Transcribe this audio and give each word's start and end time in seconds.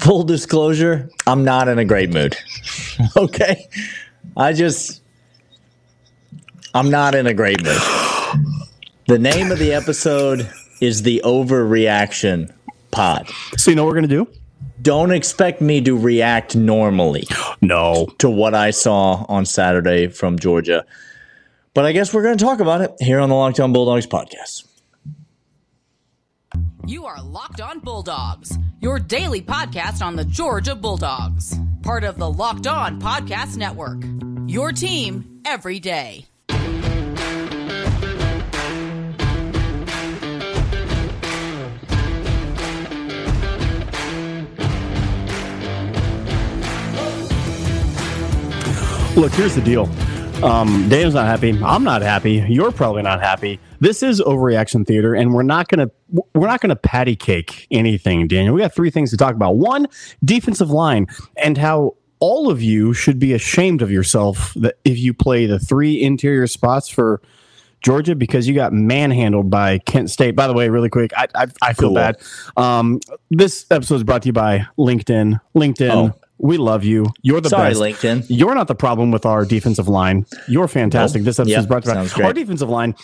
full 0.00 0.22
disclosure, 0.24 1.10
I'm 1.26 1.44
not 1.44 1.68
in 1.68 1.78
a 1.78 1.84
great 1.84 2.10
mood. 2.12 2.36
okay. 3.16 3.66
I 4.36 4.52
just, 4.52 5.02
I'm 6.74 6.90
not 6.90 7.14
in 7.14 7.26
a 7.26 7.34
great 7.34 7.62
mood. 7.62 7.78
The 9.08 9.18
name 9.18 9.50
of 9.50 9.58
the 9.58 9.72
episode 9.72 10.50
is 10.80 11.02
the 11.02 11.22
overreaction 11.24 12.52
pod. 12.90 13.28
So, 13.56 13.70
you 13.70 13.74
know 13.76 13.84
what 13.84 13.88
we're 13.94 14.00
going 14.00 14.08
to 14.08 14.24
do? 14.24 14.28
Don't 14.82 15.10
expect 15.10 15.60
me 15.60 15.80
to 15.80 15.98
react 15.98 16.54
normally 16.54 17.24
No. 17.60 18.06
to 18.18 18.30
what 18.30 18.54
I 18.54 18.70
saw 18.70 19.24
on 19.28 19.44
Saturday 19.44 20.06
from 20.06 20.38
Georgia. 20.38 20.84
But 21.74 21.84
I 21.84 21.92
guess 21.92 22.14
we're 22.14 22.22
going 22.22 22.38
to 22.38 22.44
talk 22.44 22.60
about 22.60 22.80
it 22.82 22.92
here 23.00 23.18
on 23.18 23.28
the 23.28 23.34
Locked 23.34 23.58
On 23.60 23.72
Bulldogs 23.72 24.06
podcast. 24.06 24.67
You 26.88 27.04
are 27.04 27.20
Locked 27.22 27.60
On 27.60 27.80
Bulldogs, 27.80 28.56
your 28.80 28.98
daily 28.98 29.42
podcast 29.42 30.00
on 30.00 30.16
the 30.16 30.24
Georgia 30.24 30.74
Bulldogs, 30.74 31.54
part 31.82 32.02
of 32.02 32.16
the 32.16 32.30
Locked 32.30 32.66
On 32.66 32.98
Podcast 32.98 33.58
Network. 33.58 34.02
Your 34.46 34.72
team 34.72 35.42
every 35.44 35.80
day. 35.80 36.24
Look, 49.14 49.32
here's 49.32 49.54
the 49.54 49.62
deal. 49.62 49.90
Um, 50.42 50.88
Dave's 50.88 51.14
not 51.14 51.26
happy. 51.26 51.50
I'm 51.64 51.82
not 51.82 52.00
happy. 52.00 52.44
You're 52.48 52.70
probably 52.70 53.02
not 53.02 53.20
happy. 53.20 53.58
This 53.80 54.02
is 54.04 54.20
overreaction 54.20 54.86
theater, 54.86 55.14
and 55.14 55.34
we're 55.34 55.42
not 55.42 55.68
gonna 55.68 55.90
we're 56.34 56.46
not 56.46 56.60
gonna 56.60 56.76
patty 56.76 57.16
cake 57.16 57.66
anything, 57.72 58.28
Daniel. 58.28 58.54
We 58.54 58.60
got 58.60 58.72
three 58.74 58.90
things 58.90 59.10
to 59.10 59.16
talk 59.16 59.34
about. 59.34 59.56
One, 59.56 59.88
defensive 60.24 60.70
line, 60.70 61.06
and 61.36 61.58
how 61.58 61.96
all 62.20 62.50
of 62.50 62.62
you 62.62 62.92
should 62.94 63.18
be 63.18 63.32
ashamed 63.32 63.82
of 63.82 63.90
yourself 63.90 64.52
that 64.54 64.76
if 64.84 64.96
you 64.98 65.12
play 65.12 65.46
the 65.46 65.58
three 65.58 66.00
interior 66.02 66.46
spots 66.46 66.88
for 66.88 67.20
Georgia 67.82 68.14
because 68.14 68.46
you 68.48 68.54
got 68.54 68.72
manhandled 68.72 69.50
by 69.50 69.78
Kent 69.78 70.08
State. 70.10 70.36
By 70.36 70.46
the 70.46 70.52
way, 70.54 70.68
really 70.68 70.88
quick, 70.88 71.12
I 71.16 71.26
I, 71.34 71.46
I 71.62 71.72
feel 71.72 71.88
Cool. 71.88 71.94
bad. 71.96 72.16
Um, 72.56 73.00
this 73.30 73.66
episode 73.72 73.96
is 73.96 74.04
brought 74.04 74.22
to 74.22 74.26
you 74.28 74.32
by 74.32 74.66
LinkedIn. 74.78 75.40
LinkedIn, 75.56 75.90
Oh. 75.90 76.14
We 76.38 76.56
love 76.56 76.84
you. 76.84 77.06
You're 77.22 77.40
the 77.40 77.48
Sorry, 77.50 77.70
best. 77.70 77.80
LinkedIn. 77.80 78.26
You're 78.28 78.54
not 78.54 78.68
the 78.68 78.74
problem 78.74 79.10
with 79.10 79.26
our 79.26 79.44
defensive 79.44 79.88
line. 79.88 80.26
You're 80.46 80.68
fantastic. 80.68 81.20
Nope. 81.22 81.26
This 81.26 81.38
episode 81.40 81.50
Yep, 81.52 81.60
is 81.60 81.66
brought 81.66 81.82
to 81.84 81.88
you 82.04 82.22
by 82.22 82.24
our 82.24 82.32
defensive 82.32 82.68
line. 82.68 82.94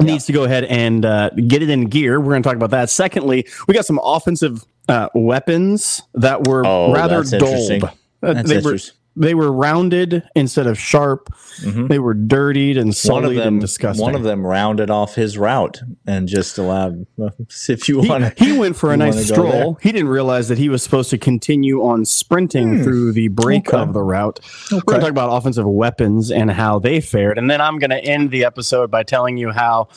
Needs 0.00 0.26
to 0.26 0.32
go 0.32 0.42
ahead 0.44 0.64
and 0.64 1.04
uh, 1.04 1.30
get 1.30 1.62
it 1.62 1.70
in 1.70 1.84
gear. 1.86 2.18
We're 2.20 2.30
going 2.32 2.42
to 2.42 2.48
talk 2.48 2.56
about 2.56 2.70
that. 2.70 2.90
Secondly, 2.90 3.46
we 3.68 3.74
got 3.74 3.86
some 3.86 4.00
offensive 4.02 4.64
uh, 4.88 5.08
weapons 5.14 6.02
that 6.14 6.48
were 6.48 6.66
Oh, 6.66 6.92
rather 6.92 7.22
that's 7.22 7.30
dulled. 7.30 7.84
Uh, 8.22 8.42
they 8.42 8.58
were. 8.58 8.76
They 9.16 9.34
were 9.34 9.52
rounded 9.52 10.22
instead 10.34 10.66
of 10.66 10.78
sharp. 10.78 11.28
They 11.62 11.98
were 12.00 12.14
dirtied 12.14 12.76
and 12.76 12.86
one 12.86 12.92
sullied 12.92 13.38
of 13.38 13.44
them, 13.44 13.54
and 13.54 13.60
disgusting. 13.60 14.02
one 14.02 14.14
of 14.14 14.22
them 14.24 14.44
rounded 14.46 14.90
off 14.90 15.14
his 15.14 15.38
route 15.38 15.80
and 16.06 16.26
just 16.28 16.58
allowed. 16.58 17.06
If 17.68 17.88
you 17.88 18.00
he, 18.02 18.08
want 18.08 18.38
he 18.38 18.58
went 18.58 18.76
for 18.76 18.92
a 18.92 18.96
nice 18.96 19.26
stroll. 19.28 19.74
He 19.80 19.92
didn't 19.92 20.08
realize 20.08 20.48
that 20.48 20.58
he 20.58 20.68
was 20.68 20.82
supposed 20.82 21.10
to 21.10 21.18
continue 21.18 21.82
on 21.84 22.04
sprinting 22.04 22.82
through 22.82 23.12
the 23.12 23.28
break 23.28 23.70
Hmm. 23.70 23.76
Okay. 23.76 23.82
of 23.82 23.92
the 23.94 24.02
route. 24.02 24.40
We're 24.72 24.80
going 24.80 24.98
to 25.00 25.04
talk 25.06 25.10
about 25.10 25.30
offensive 25.36 25.66
weapons 25.66 26.30
and 26.30 26.50
how 26.50 26.78
they 26.78 27.00
fared. 27.00 27.38
And 27.38 27.48
then 27.50 27.60
I'm 27.60 27.78
going 27.78 27.90
to 27.90 28.02
end 28.04 28.30
the 28.30 28.44
episode 28.44 28.90
by 28.90 29.02
telling 29.04 29.36
you 29.36 29.50
how 29.50 29.88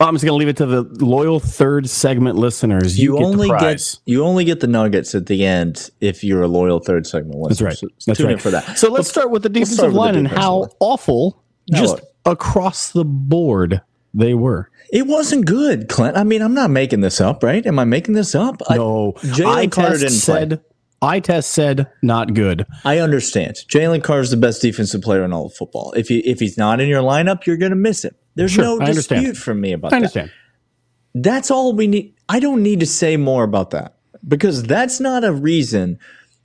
I'm 0.00 0.14
just 0.14 0.24
going 0.24 0.32
to 0.32 0.38
leave 0.38 0.48
it 0.48 0.56
to 0.58 0.66
the 0.66 0.82
loyal 1.04 1.40
third 1.40 1.88
segment 1.88 2.36
listeners. 2.36 2.98
You, 2.98 3.12
you 3.12 3.18
get 3.18 3.24
only 3.26 3.48
the 3.48 3.58
get 3.58 3.98
you 4.06 4.24
only 4.24 4.44
get 4.44 4.60
the 4.60 4.66
nuggets 4.66 5.14
at 5.14 5.26
the 5.26 5.44
end 5.44 5.90
if 6.00 6.24
you're 6.24 6.42
a 6.42 6.48
loyal 6.48 6.78
third 6.80 7.06
segment 7.06 7.38
listener. 7.38 7.68
That's 7.68 7.82
right. 7.82 7.90
So 7.98 8.02
That's 8.06 8.18
tune 8.18 8.26
right. 8.28 8.32
in 8.34 8.38
for 8.38 8.50
that. 8.50 8.78
So 8.78 8.90
let's 8.90 9.08
start 9.10 9.30
with 9.30 9.42
the 9.42 9.48
defensive 9.50 9.84
with 9.84 9.92
the 9.92 9.98
line 9.98 10.14
and 10.14 10.24
defensive 10.24 10.42
how 10.42 10.58
line. 10.60 10.70
awful, 10.80 11.44
Now 11.68 11.80
just 11.80 11.94
look. 11.96 12.04
across 12.24 12.92
the 12.92 13.04
board, 13.04 13.82
they 14.14 14.32
were. 14.34 14.70
It 14.92 15.06
wasn't 15.06 15.44
good, 15.46 15.88
Clint. 15.88 16.16
I 16.16 16.24
mean, 16.24 16.42
I'm 16.42 16.54
not 16.54 16.70
making 16.70 17.00
this 17.02 17.20
up, 17.20 17.42
right? 17.42 17.64
Am 17.66 17.78
I 17.78 17.84
making 17.84 18.14
this 18.14 18.34
up? 18.34 18.60
No, 18.70 19.12
Jalen 19.18 19.54
I 19.54 19.66
Carter 19.68 19.90
test 19.98 20.00
didn't 20.00 20.10
play. 20.48 20.56
said. 20.56 20.64
I 21.02 21.20
test 21.20 21.50
said 21.52 21.86
not 22.02 22.34
good. 22.34 22.66
I, 22.84 22.96
I 22.96 22.98
understand. 22.98 23.56
Jalen 23.68 24.02
Carter's 24.02 24.30
the 24.30 24.36
best 24.36 24.60
defensive 24.60 25.00
player 25.00 25.24
in 25.24 25.32
all 25.32 25.46
of 25.46 25.54
football. 25.54 25.92
If 25.96 26.08
he 26.08 26.18
if 26.20 26.40
he's 26.40 26.58
not 26.58 26.80
in 26.80 26.88
your 26.88 27.02
lineup, 27.02 27.46
you're 27.46 27.56
going 27.56 27.70
to 27.70 27.76
miss 27.76 28.04
him. 28.04 28.14
There's 28.34 28.52
Sure, 28.52 28.78
no 28.78 28.78
dispute 28.86 29.36
from 29.36 29.60
me 29.60 29.72
about 29.72 29.88
I 29.88 29.90
that. 29.90 29.96
understand. 29.96 30.30
That's 31.14 31.50
all 31.50 31.72
we 31.74 31.86
need. 31.86 32.14
I 32.28 32.38
don't 32.40 32.62
need 32.62 32.80
to 32.80 32.86
say 32.86 33.16
more 33.16 33.42
about 33.44 33.70
that 33.70 33.96
because 34.26 34.62
that's 34.62 35.00
not 35.00 35.24
a 35.24 35.32
reason 35.32 35.98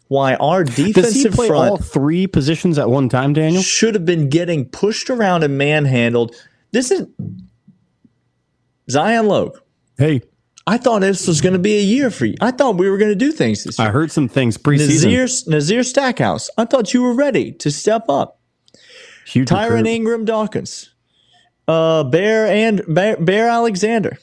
why 0.07 0.35
our 0.35 0.63
Does 0.63 0.75
he 0.75 0.91
defensive 0.93 1.33
play 1.33 1.47
front 1.47 1.69
all 1.71 1.77
three 1.77 2.25
positions 2.27 2.77
at 2.79 2.89
one 2.89 3.09
time, 3.09 3.33
Daniel? 3.33 3.61
should 3.61 3.93
have 3.95 4.05
been 4.05 4.29
getting 4.29 4.65
pushed 4.65 5.09
around 5.09 5.43
and 5.43 5.57
manhandled. 5.57 6.35
This 6.71 6.89
is 6.91 7.07
Zion 8.89 9.27
Logue. 9.27 9.57
Hey, 9.97 10.21
I 10.67 10.77
thought 10.77 10.99
this 11.01 11.27
was 11.27 11.41
going 11.41 11.53
to 11.53 11.59
be 11.59 11.77
a 11.77 11.81
year 11.81 12.09
for 12.09 12.25
you. 12.25 12.35
I 12.41 12.51
thought 12.51 12.77
we 12.77 12.89
were 12.89 12.97
going 12.97 13.11
to 13.11 13.15
do 13.15 13.31
things 13.31 13.63
this 13.63 13.77
year. 13.79 13.87
I 13.87 13.91
heard 13.91 14.11
some 14.11 14.27
things 14.27 14.57
preseason. 14.57 15.11
Nazir, 15.11 15.51
Nazir 15.51 15.83
Stackhouse. 15.83 16.49
I 16.57 16.65
thought 16.65 16.93
you 16.93 17.01
were 17.03 17.13
ready 17.13 17.51
to 17.53 17.71
step 17.71 18.05
up. 18.09 18.39
Huge 19.27 19.47
Tyrion 19.49 19.69
recruit. 19.69 19.87
Ingram 19.87 20.25
Dawkins, 20.25 20.91
uh, 21.67 22.03
Bear 22.03 22.47
and 22.47 22.81
Bear, 22.87 23.17
Bear 23.17 23.47
Alexander, 23.49 24.17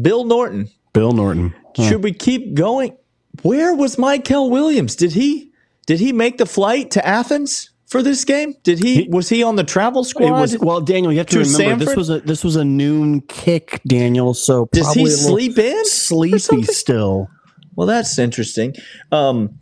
Bill 0.00 0.24
Norton. 0.24 0.68
Bill 0.92 1.12
Norton. 1.12 1.54
Huh. 1.76 1.88
Should 1.88 2.04
we 2.04 2.12
keep 2.12 2.54
going? 2.54 2.96
Where 3.42 3.74
was 3.74 3.96
Mykel 3.96 4.50
Williams? 4.50 4.94
Did 4.94 5.12
he 5.12 5.52
did 5.86 6.00
he 6.00 6.12
make 6.12 6.38
the 6.38 6.46
flight 6.46 6.90
to 6.92 7.06
Athens 7.06 7.70
for 7.86 8.02
this 8.02 8.24
game? 8.24 8.54
Did 8.62 8.78
he, 8.78 9.08
was 9.10 9.28
he 9.28 9.42
on 9.42 9.56
the 9.56 9.64
travel 9.64 10.04
squad? 10.04 10.26
It 10.26 10.30
was 10.32 10.58
well, 10.58 10.80
Daniel. 10.80 11.12
You 11.12 11.18
have 11.18 11.26
to, 11.28 11.44
To 11.44 11.58
remember 11.58 11.84
this 11.84 11.96
was 11.96 12.10
a 12.10 12.20
this 12.20 12.44
was 12.44 12.56
a 12.56 12.64
noon 12.64 13.22
kick, 13.22 13.80
Daniel. 13.86 14.34
So 14.34 14.68
Does 14.72 14.92
he 14.92 15.08
sleep 15.08 15.58
in? 15.58 15.84
Sleepy 15.84 16.62
still. 16.64 17.28
Well, 17.74 17.86
that's 17.86 18.18
interesting. 18.18 18.74
Um, 19.12 19.58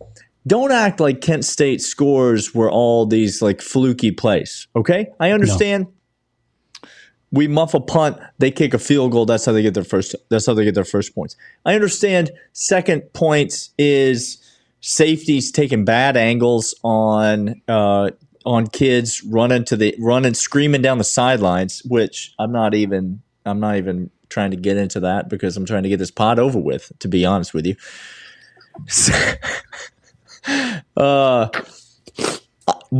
don't 0.46 0.72
act 0.72 1.00
like 1.00 1.20
Kent 1.20 1.44
State 1.44 1.80
scores 1.80 2.54
were 2.54 2.70
all 2.70 3.06
these 3.06 3.40
like 3.40 3.60
fluky 3.60 4.10
plays. 4.10 4.66
Okay, 4.74 5.08
I 5.20 5.30
understand. 5.30 5.86
We 7.32 7.46
muff 7.46 7.74
a 7.74 7.80
punt, 7.80 8.18
they 8.38 8.50
kick 8.50 8.74
a 8.74 8.78
field 8.78 9.12
goal. 9.12 9.24
That's 9.24 9.44
how 9.44 9.52
they 9.52 9.62
get 9.62 9.74
their 9.74 9.84
first. 9.84 10.14
That's 10.30 10.46
how 10.46 10.54
they 10.54 10.64
get 10.64 10.74
their 10.74 10.84
first 10.84 11.14
points. 11.14 11.36
I 11.64 11.74
understand. 11.74 12.32
Second 12.52 13.12
points 13.12 13.70
is 13.78 14.38
safeties 14.80 15.52
taking 15.52 15.84
bad 15.84 16.16
angles 16.16 16.74
on 16.82 17.60
uh, 17.68 18.10
on 18.44 18.66
kids 18.66 19.22
running 19.22 19.64
to 19.66 19.76
the 19.76 19.94
running 20.00 20.34
screaming 20.34 20.82
down 20.82 20.98
the 20.98 21.04
sidelines. 21.04 21.82
Which 21.84 22.34
I'm 22.38 22.52
not 22.52 22.74
even. 22.74 23.22
I'm 23.46 23.60
not 23.60 23.76
even 23.76 24.10
trying 24.28 24.50
to 24.50 24.56
get 24.56 24.76
into 24.76 25.00
that 25.00 25.28
because 25.28 25.56
I'm 25.56 25.66
trying 25.66 25.84
to 25.84 25.88
get 25.88 25.98
this 25.98 26.10
pod 26.10 26.38
over 26.38 26.58
with. 26.58 26.92
To 26.98 27.08
be 27.08 27.24
honest 27.24 27.54
with 27.54 27.66
you. 27.66 27.76
uh, 30.96 31.48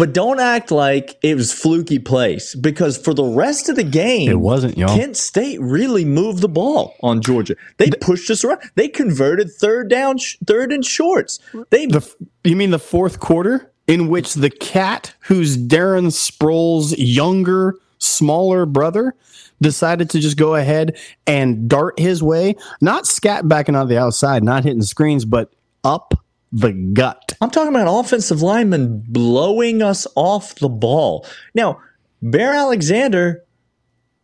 but 0.01 0.15
don't 0.15 0.41
act 0.41 0.71
like 0.71 1.19
it 1.23 1.35
was 1.35 1.53
fluky 1.53 1.99
place 1.99 2.55
because 2.55 2.97
for 2.97 3.13
the 3.13 3.23
rest 3.23 3.69
of 3.69 3.77
the 3.77 3.85
game, 3.85 4.31
It 4.31 4.41
wasn't, 4.41 4.79
y'all. 4.79 4.97
Kent 4.97 5.15
State 5.19 5.61
really 5.61 6.07
moved 6.07 6.41
the 6.41 6.49
ball 6.49 6.97
on 7.03 7.21
Georgia. 7.21 7.55
They 7.77 7.91
pushed 7.91 8.31
us 8.31 8.43
around. 8.43 8.63
They 8.77 8.89
converted 8.89 9.53
third 9.53 9.91
down, 9.91 10.17
sh- 10.17 10.37
third 10.47 10.73
and 10.73 10.83
shorts. 10.83 11.39
They 11.69 11.85
The 11.85 12.01
you 12.45 12.57
mean 12.57 12.71
the 12.71 12.79
fourth 12.79 13.21
quarter 13.21 13.71
in 13.87 14.09
which 14.09 14.33
the 14.33 14.49
cat, 14.49 15.13
who's 15.21 15.59
Darren 15.59 16.07
Sproles' 16.07 16.95
younger, 16.97 17.75
smaller 17.99 18.65
brother, 18.65 19.15
decided 19.61 20.09
to 20.11 20.19
just 20.19 20.39
go 20.39 20.55
ahead 20.55 20.97
and 21.27 21.69
dart 21.69 21.99
his 22.01 22.23
way, 22.23 22.57
not 22.81 23.07
scat 23.07 23.47
backing 23.49 23.77
on 23.77 23.89
the 23.89 23.99
outside, 23.99 24.43
not 24.43 24.65
hitting 24.65 24.81
screens, 24.81 25.27
but 25.27 25.53
up 25.85 26.15
the 26.53 26.73
gut. 26.73 27.33
I'm 27.41 27.51
talking 27.51 27.75
about 27.75 27.89
offensive 27.89 28.43
linemen 28.43 29.05
blowing 29.07 29.83
us 29.83 30.07
off 30.17 30.57
the 30.57 30.69
ball. 30.69 31.27
Now, 31.55 31.81
Bear 32.23 32.53
Alexander, 32.53 33.45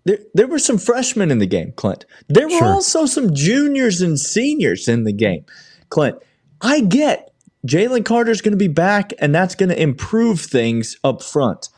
there, 0.04 0.18
there 0.34 0.46
were 0.46 0.58
some 0.58 0.78
freshmen 0.78 1.30
in 1.30 1.38
the 1.38 1.46
game, 1.46 1.72
Clint. 1.76 2.04
There 2.28 2.46
were 2.48 2.58
Sure. 2.58 2.66
also 2.66 3.06
some 3.06 3.32
juniors 3.34 4.00
and 4.00 4.18
seniors 4.18 4.88
in 4.88 5.04
the 5.04 5.12
game, 5.12 5.44
Clint. 5.88 6.16
I 6.60 6.80
get 6.80 7.32
Jalen 7.66 8.04
Carter's 8.04 8.40
going 8.40 8.52
to 8.52 8.58
be 8.58 8.68
back, 8.68 9.12
and 9.18 9.34
that's 9.34 9.54
going 9.54 9.68
to 9.70 9.80
improve 9.80 10.40
things 10.40 10.96
up 11.02 11.22
front. 11.22 11.68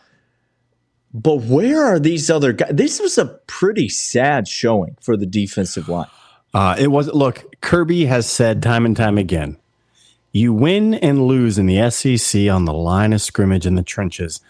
But 1.14 1.42
where 1.42 1.82
are 1.84 1.98
these 1.98 2.30
other 2.30 2.52
guys? 2.52 2.70
This 2.74 3.00
was 3.00 3.16
a 3.16 3.26
pretty 3.46 3.88
sad 3.88 4.46
showing 4.46 4.96
for 5.00 5.16
the 5.16 5.24
defensive 5.26 5.88
line. 5.88 6.08
Uh, 6.52 6.76
it 6.78 6.88
was 6.88 7.08
look. 7.08 7.44
Kirby 7.62 8.04
has 8.06 8.28
said 8.28 8.62
time 8.62 8.84
and 8.84 8.96
time 8.96 9.16
again, 9.18 9.56
you 10.32 10.52
win 10.52 10.94
and 10.94 11.26
lose 11.26 11.58
in 11.58 11.66
the 11.66 11.90
SEC 11.90 12.48
on 12.48 12.64
the 12.64 12.72
line 12.72 13.12
of 13.12 13.20
scrimmage 13.22 13.66
in 13.66 13.74
the 13.74 13.82
trenches, 13.82 14.40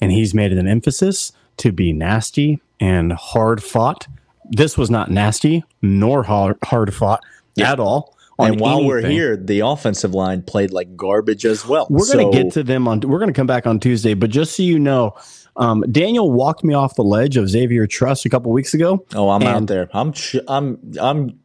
and 0.00 0.10
he's 0.12 0.34
made 0.34 0.52
it 0.52 0.58
an 0.58 0.68
emphasis 0.68 1.32
to 1.58 1.72
be 1.72 1.92
nasty 1.92 2.60
and 2.80 3.12
hard 3.12 3.62
fought. 3.62 4.06
This 4.50 4.76
was 4.78 4.90
not 4.90 5.10
nasty 5.10 5.64
nor 5.82 6.22
hard, 6.24 6.58
hard 6.64 6.94
fought 6.94 7.22
at 7.58 7.80
all. 7.80 8.16
and 8.38 8.60
while 8.60 8.84
we're 8.84 9.00
here, 9.10 9.36
the 9.36 9.60
offensive 9.60 10.14
line 10.14 10.42
played 10.42 10.70
like 10.72 10.96
garbage 10.96 11.44
as 11.44 11.66
well. 11.66 11.86
We're 11.90 12.06
going 12.12 12.30
to 12.30 12.42
get 12.44 12.52
to 12.54 12.62
them 12.62 12.86
on. 12.86 13.00
We're 13.00 13.18
going 13.18 13.32
to 13.32 13.36
come 13.36 13.48
back 13.48 13.66
on 13.66 13.80
Tuesday, 13.80 14.14
but 14.14 14.30
just 14.30 14.56
so 14.56 14.62
you 14.62 14.78
know, 14.78 15.16
um, 15.58 15.84
Daniel 15.90 16.30
walked 16.30 16.64
me 16.64 16.72
off 16.74 16.94
the 16.94 17.04
ledge 17.04 17.36
of 17.36 17.48
Xavier 17.48 17.86
Truss 17.86 18.24
a 18.24 18.28
couple 18.30 18.50
weeks 18.52 18.72
ago. 18.74 19.04
Oh, 19.14 19.28
I'm 19.30 19.42
out 19.42 19.66
there. 19.66 19.88
I'm 19.92 20.12
ch- 20.12 20.36
I'm 20.48 20.78
I'm 21.00 21.38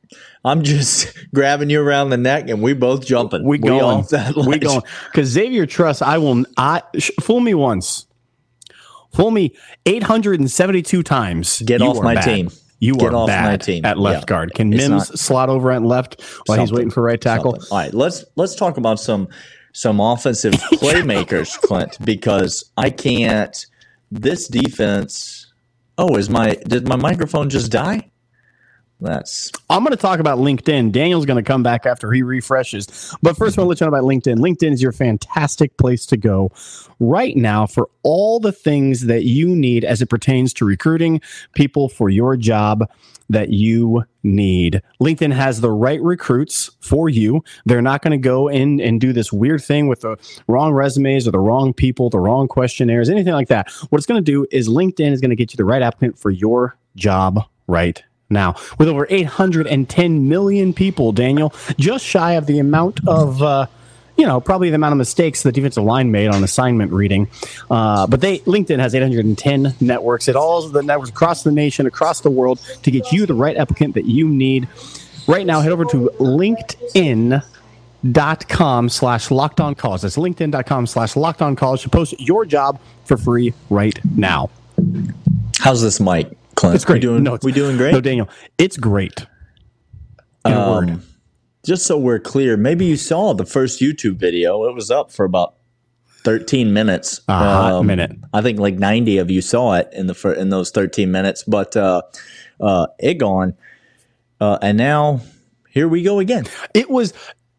I'm 0.45 0.63
just 0.63 1.13
grabbing 1.33 1.69
you 1.69 1.81
around 1.81 2.09
the 2.11 2.17
neck, 2.17 2.47
and 2.49 2.61
we 2.61 2.73
both 2.73 3.05
jumping. 3.05 3.43
We 3.45 3.57
going. 3.57 3.81
off 3.81 4.09
that 4.09 4.35
we 4.35 4.59
going 4.59 4.81
because 5.11 5.27
Xavier 5.29 5.65
Truss. 5.65 6.01
I 6.01 6.17
will. 6.19 6.45
I 6.57 6.81
sh- 6.97 7.11
fool 7.19 7.39
me 7.41 7.53
once. 7.53 8.05
Fool 9.13 9.29
me 9.31 9.53
872 9.85 11.03
times. 11.03 11.61
Get 11.61 11.81
You 11.81 11.87
off 11.87 12.01
my 12.03 12.15
bad. 12.15 12.23
team. 12.23 12.49
You 12.79 12.95
Get 12.95 13.13
are 13.13 13.15
off 13.15 13.27
bad 13.27 13.45
my 13.51 13.57
team. 13.57 13.85
at 13.85 13.97
left 13.97 14.23
Yeah. 14.23 14.25
guard. 14.25 14.53
Can 14.55 14.73
It's 14.73 14.81
Mims 14.89 15.09
not- 15.09 15.19
slot 15.19 15.49
over 15.49 15.71
at 15.71 15.83
left 15.83 16.21
while 16.47 16.59
he's 16.59 16.71
waiting 16.71 16.89
for 16.89 17.01
right 17.03 17.21
tackle? 17.21 17.51
Something. 17.53 17.67
All 17.71 17.77
right, 17.77 17.93
let's 17.93 18.25
let's 18.35 18.55
talk 18.55 18.77
about 18.77 18.99
some 18.99 19.27
some 19.71 19.99
offensive 19.99 20.53
playmakers, 20.73 21.57
Clint, 21.61 21.97
because 22.03 22.65
I 22.77 22.89
can't. 22.89 23.65
This 24.13 24.47
defense. 24.47 25.51
Oh, 25.97 26.15
is 26.17 26.29
my 26.29 26.55
did 26.67 26.87
my 26.87 26.95
microphone 26.95 27.49
just 27.49 27.71
die? 27.71 28.11
That's 29.01 29.51
I'm 29.71 29.83
going 29.83 29.91
to 29.91 29.97
talk 29.97 30.19
about 30.19 30.37
LinkedIn. 30.37 30.91
Daniel's 30.91 31.25
going 31.25 31.43
to 31.43 31.47
come 31.47 31.63
back 31.63 31.87
after 31.87 32.11
he 32.11 32.21
refreshes. 32.21 33.15
But 33.23 33.35
first, 33.35 33.57
I 33.57 33.61
want 33.61 33.65
to 33.65 33.69
let 33.69 33.81
you 33.81 33.91
know 33.91 33.97
about 33.97 34.07
LinkedIn. 34.07 34.37
LinkedIn 34.37 34.71
is 34.71 34.83
your 34.83 34.91
fantastic 34.91 35.75
place 35.77 36.05
to 36.05 36.17
go 36.17 36.51
right 36.99 37.35
now 37.35 37.65
for 37.65 37.89
all 38.03 38.39
the 38.39 38.51
things 38.51 39.07
that 39.07 39.23
you 39.23 39.47
need 39.47 39.83
as 39.83 40.01
it 40.01 40.09
pertains 40.09 40.53
to 40.53 40.65
recruiting 40.65 41.19
people 41.55 41.89
for 41.89 42.09
your 42.09 42.37
job 42.37 42.87
that 43.29 43.49
you 43.49 44.03
need. 44.23 44.81
LinkedIn 45.01 45.33
has 45.33 45.61
the 45.61 45.71
right 45.71 46.01
recruits 46.01 46.71
for 46.79 47.09
you. 47.09 47.43
They're 47.65 47.81
not 47.81 48.01
going 48.01 48.11
to 48.11 48.17
go 48.17 48.47
in 48.47 48.79
and 48.79 48.99
do 48.99 49.13
this 49.13 49.31
weird 49.33 49.61
thing 49.61 49.87
with 49.87 50.01
the 50.01 50.17
wrong 50.47 50.73
resumes 50.73 51.27
or 51.27 51.31
the 51.31 51.39
wrong 51.39 51.73
people, 51.73 52.09
the 52.09 52.19
wrong 52.19 52.47
questionnaires, 52.47 53.09
anything 53.09 53.33
like 53.33 53.49
that. 53.49 53.69
What 53.89 53.97
it's 53.97 54.07
going 54.07 54.23
to 54.23 54.31
do 54.31 54.47
is 54.51 54.69
LinkedIn 54.69 55.11
is 55.11 55.21
going 55.21 55.29
to 55.29 55.35
get 55.35 55.53
you 55.53 55.57
the 55.57 55.65
right 55.65 55.81
applicant 55.81 56.17
for 56.17 56.29
your 56.29 56.77
job 56.95 57.39
right 57.67 58.01
now. 58.29 58.55
With 58.77 58.87
over 58.87 59.07
810 59.09 60.27
million 60.27 60.73
people, 60.73 61.11
Daniel, 61.11 61.53
just 61.77 62.05
shy 62.05 62.33
of 62.33 62.45
the 62.45 62.59
amount 62.59 62.99
of, 63.07 63.41
uh, 63.41 63.67
you 64.17 64.25
know, 64.25 64.39
probably 64.39 64.69
the 64.69 64.75
amount 64.75 64.91
of 64.93 64.97
mistakes 64.97 65.43
the 65.43 65.51
defensive 65.51 65.83
line 65.83 66.11
made 66.11 66.27
on 66.27 66.43
assignment 66.43 66.91
reading. 66.91 67.27
Uh, 67.69 68.05
but 68.07 68.21
they 68.21 68.39
LinkedIn 68.39 68.79
has 68.79 68.93
810 68.93 69.75
networks. 69.79 70.27
It 70.27 70.35
all 70.35 70.61
the 70.67 70.83
networks 70.83 71.09
across 71.09 71.43
the 71.43 71.51
nation, 71.51 71.87
across 71.87 72.21
the 72.21 72.29
world 72.29 72.59
to 72.83 72.91
get 72.91 73.11
you 73.11 73.25
the 73.25 73.33
right 73.33 73.57
applicant 73.57 73.95
that 73.95 74.05
you 74.05 74.27
need. 74.27 74.67
Right 75.27 75.45
now, 75.45 75.61
head 75.61 75.71
over 75.71 75.85
to 75.85 76.11
LinkedIn 76.19 77.43
dot 78.11 78.49
com 78.49 78.89
slash 78.89 79.31
locked 79.31 79.61
on 79.61 79.75
calls. 79.75 80.01
That's 80.01 80.17
linkedin.com 80.17 80.87
slash 80.87 81.15
locked 81.15 81.41
on 81.41 81.55
calls 81.55 81.81
to 81.83 81.89
post 81.89 82.19
your 82.19 82.45
job 82.45 82.79
for 83.05 83.15
free 83.17 83.53
right 83.69 83.97
now. 84.15 84.49
how's 85.59 85.81
this 85.81 85.99
mic, 86.01 86.37
Clint? 86.55 86.75
It's 86.75 86.83
great. 86.85 86.95
We 86.97 86.99
doing, 86.99 87.23
no, 87.23 87.35
it's, 87.35 87.45
we 87.45 87.51
doing 87.53 87.77
great. 87.77 87.93
No, 87.93 88.01
Daniel, 88.01 88.29
it's 88.57 88.75
great. 88.77 89.25
In 90.45 90.51
a 90.51 90.69
word. 90.69 91.01
Um, 91.63 91.67
just 91.69 91.85
so 91.85 91.97
we're 91.97 92.19
clear, 92.19 92.57
maybe 92.57 92.85
you 92.85 92.97
saw 92.97 93.33
the 93.33 93.45
first 93.45 93.81
YouTube 93.81 94.15
video. 94.17 94.65
It 94.65 94.75
was 94.75 94.91
up 94.91 95.11
for 95.11 95.25
about 95.25 95.55
13 96.23 96.73
minutes. 96.73 97.21
A 97.27 97.33
hot 97.33 97.85
minute. 97.85 98.11
I 98.33 98.41
think 98.41 98.59
like 98.59 98.75
90 98.75 99.17
of 99.17 99.31
you 99.31 99.41
saw 99.41 99.73
it 99.75 99.89
in 99.93 100.07
the 100.07 100.13
fir- 100.13 100.33
in 100.33 100.49
those 100.49 100.71
13 100.71 101.11
minutes, 101.11 101.43
but 101.43 101.75
uh, 101.75 102.01
uh, 102.59 102.87
it 102.99 103.15
gone. 103.15 103.55
Uh, 104.39 104.57
and 104.61 104.77
now 104.77 105.21
here 105.69 105.87
we 105.87 106.01
go 106.03 106.19
again. 106.19 106.45
It 106.73 106.89
was, 106.89 107.13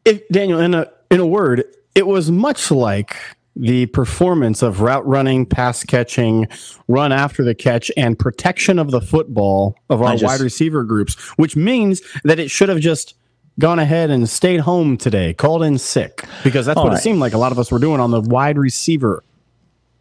if 0.05 0.27
Daniel, 0.29 0.61
in 0.61 0.75
a 0.75 0.91
in 1.11 1.21
a 1.21 1.27
word, 1.27 1.65
it 1.95 2.07
was 2.07 2.31
much 2.31 2.71
like 2.71 3.17
the 3.57 3.87
performance 3.87 4.63
of 4.63 4.81
route 4.81 5.07
running, 5.07 5.47
pass 5.47 5.85
catching, 5.85 6.47
run 6.89 7.13
after 7.13 7.45
the 7.45 7.55
catch, 7.55 7.91
and 7.97 8.19
protection 8.19 8.79
of 8.79 8.91
the 8.91 9.01
football 9.01 9.77
of 9.89 10.03
our 10.03 10.13
just- 10.13 10.25
wide 10.25 10.41
receiver 10.41 10.83
groups, 10.85 11.15
which 11.39 11.55
means 11.57 12.03
that 12.25 12.39
it 12.39 12.51
should 12.51 12.69
have 12.69 12.81
just 12.81 13.15
gone 13.59 13.79
ahead 13.79 14.11
and 14.11 14.29
stayed 14.29 14.61
home 14.61 14.97
today, 14.97 15.33
called 15.35 15.63
in 15.63 15.79
sick, 15.79 16.25
because 16.43 16.67
that's 16.67 16.77
All 16.79 16.85
what 16.85 16.95
it 16.95 16.99
seemed 17.01 17.21
like 17.21 17.33
a 17.35 17.39
lot 17.39 17.53
of 17.53 17.59
us 17.59 17.71
were 17.71 17.79
doing 17.79 18.01
on 18.01 18.11
the 18.11 18.21
wide 18.21 18.59
receiver. 18.59 19.23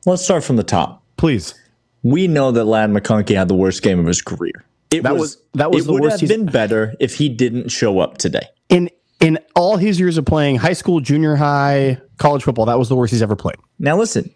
Let's 0.05 0.23
start 0.23 0.43
from 0.43 0.55
the 0.55 0.63
top. 0.63 1.03
Please. 1.17 1.53
We 2.01 2.27
know 2.27 2.51
that 2.51 2.65
Ladd 2.65 2.89
McConkey 2.89 3.35
had 3.35 3.47
the 3.47 3.55
worst 3.55 3.81
game 3.81 3.99
of 3.99 4.05
his 4.05 4.21
career. 4.21 4.65
It 4.91 5.03
That 5.03 5.15
was- 5.15 5.37
that 5.53 5.71
was 5.71 5.83
it 5.83 5.87
the 5.87 5.93
would 5.93 6.01
worst 6.03 6.19
have 6.21 6.29
been 6.29 6.45
better 6.45 6.95
if 6.99 7.15
he 7.15 7.29
didn't 7.29 7.69
show 7.69 7.99
up 7.99 8.17
today. 8.17 8.45
In 8.69 8.89
in 9.21 9.39
all 9.55 9.77
his 9.77 9.99
years 10.01 10.17
of 10.17 10.25
playing 10.25 10.57
high 10.57 10.73
school, 10.73 10.99
junior 10.99 11.35
high, 11.37 11.97
college 12.17 12.43
football, 12.43 12.65
that 12.65 12.77
was 12.77 12.89
the 12.89 12.95
worst 12.95 13.11
he's 13.11 13.21
ever 13.21 13.37
played. 13.37 13.55
Now, 13.79 13.95
listen, 13.97 14.29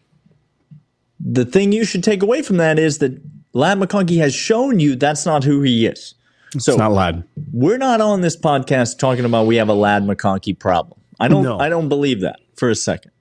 the 1.19 1.43
thing 1.43 1.73
you 1.73 1.83
should 1.83 2.03
take 2.05 2.23
away 2.23 2.41
from 2.41 2.55
that 2.57 2.79
is 2.79 2.99
that 2.99 3.19
Ladd 3.53 3.79
McConkey 3.79 4.17
has 4.19 4.33
shown 4.33 4.79
you 4.79 4.95
that's 4.95 5.25
not 5.25 5.43
who 5.43 5.61
he 5.61 5.85
is. 5.87 6.13
So 6.53 6.71
It's 6.73 6.77
not 6.77 6.91
loud. 6.93 7.23
we're 7.51 7.77
not 7.77 7.99
on 8.01 8.21
this 8.21 8.37
podcast 8.37 8.99
talking 8.99 9.25
about 9.25 9.47
we 9.47 9.57
have 9.57 9.69
a 9.69 9.73
Ladd 9.73 10.03
McConkey 10.03 10.57
problem. 10.57 10.99
I 11.19 11.27
don't. 11.27 11.43
No. 11.43 11.59
I 11.59 11.67
don't 11.69 11.89
believe 11.89 12.21
that 12.21 12.39
for 12.55 12.69
a 12.69 12.75
second. 12.75 13.11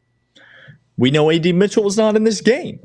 We 0.96 1.11
know 1.11 1.31
AD 1.31 1.55
Mitchell 1.55 1.82
was 1.82 1.96
not 1.96 2.14
in 2.17 2.25
this 2.25 2.40
game. 2.40 2.78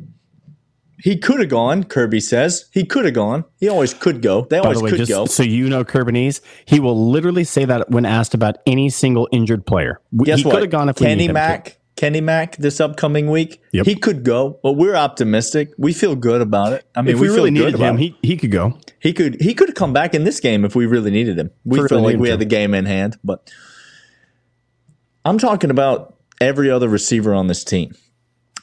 He 1.04 1.18
could 1.18 1.40
have 1.40 1.50
gone. 1.50 1.84
Kirby 1.84 2.20
says 2.20 2.66
he 2.72 2.86
could 2.86 3.06
have 3.06 3.14
gone. 3.16 3.44
He 3.60 3.68
always 3.68 3.94
could 3.94 4.22
go. 4.22 4.42
They 4.50 4.60
By 4.60 4.66
always 4.66 4.78
the 4.80 4.84
way, 4.86 4.92
could 4.92 5.08
go. 5.08 5.26
so 5.26 5.42
you 5.42 5.68
know, 5.68 5.84
Kerbanese, 5.84 6.42
he 6.66 6.80
will 6.80 7.10
literally 7.10 7.44
say 7.44 7.66
that 7.66 7.90
when 7.90 8.06
asked 8.06 8.34
about 8.36 8.58
any 8.68 8.90
single 8.90 9.28
injured 9.32 9.66
player. 9.66 10.00
Guess 10.24 10.40
he 10.40 10.46
what? 10.46 10.54
could 10.54 10.62
have 10.64 10.70
gone 10.70 10.90
if 10.90 11.00
we 11.00 11.08
Kenny 11.08 11.28
to. 11.28 11.34
Mack. 11.34 11.78
Kenny 11.96 12.22
Mack 12.22 12.58
this 12.58 12.80
upcoming 12.80 13.30
week. 13.30 13.62
Yep. 13.74 13.86
He 13.86 13.96
could 13.96 14.24
go, 14.24 14.60
but 14.64 14.74
we're 14.74 14.96
optimistic. 14.96 15.72
We 15.78 15.94
feel 15.94 16.16
good 16.16 16.42
about 16.42 16.74
it. 16.74 16.86
I 16.96 17.02
mean, 17.02 17.16
If 17.16 17.22
we, 17.22 17.28
feel 17.28 17.38
really 17.38 17.52
needed 17.52 17.78
him, 17.78 17.98
he, 17.98 18.18
he 18.22 18.38
could 18.38 18.52
go. 18.52 18.78
He 19.00 19.14
could 19.14 19.40
he 19.42 19.54
could 19.54 19.76
come 19.76 19.94
back 19.94 20.14
in 20.14 20.24
this 20.24 20.40
game 20.40 20.66
if 20.66 20.76
we 20.76 20.86
really 20.86 21.12
needed 21.12 21.38
him. 21.38 21.52
We 21.66 21.80
For 21.80 21.90
feel 21.90 22.00
really 22.00 22.14
like 22.14 22.22
we 22.22 22.30
had 22.30 22.40
the 22.40 22.46
game 22.46 22.74
in 22.74 22.86
hand, 22.86 23.18
but 23.24 23.52
I'm 25.26 25.38
talking 25.38 25.70
about 25.70 26.16
every 26.40 26.72
other 26.72 26.90
receiver 26.90 27.34
on 27.34 27.48
this 27.48 27.64
team. 27.64 27.94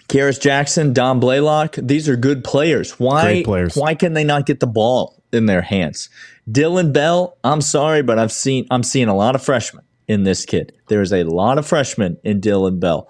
Kearis 0.09 0.41
Jackson, 0.41 0.93
Dom 0.93 1.21
Blaylock, 1.21 1.77
these 1.77 2.09
are 2.09 2.17
good 2.17 2.43
players. 2.43 2.99
Why 2.99 3.23
Great 3.23 3.45
players. 3.45 3.77
why 3.77 3.95
can 3.95 4.15
they 4.15 4.25
not 4.25 4.47
get 4.47 4.61
the 4.61 4.67
ball 4.67 5.23
in 5.33 5.47
their 5.47 5.63
hands? 5.63 6.09
Dillon 6.51 6.93
Bell, 6.93 7.37
I'm 7.45 7.61
sorry, 7.61 8.03
but 8.03 8.19
I've 8.19 8.33
seen 8.33 8.67
I'm 8.71 8.83
seeing 8.83 9.09
a 9.09 9.15
lot 9.15 9.35
of 9.35 9.43
freshmen 9.45 9.85
in 10.09 10.25
this 10.25 10.47
kid. 10.47 10.73
There's 10.89 11.13
a 11.13 11.25
lot 11.25 11.59
of 11.59 11.67
freshmen 11.67 12.17
in 12.25 12.41
Dillon 12.41 12.81
Bell. 12.81 13.09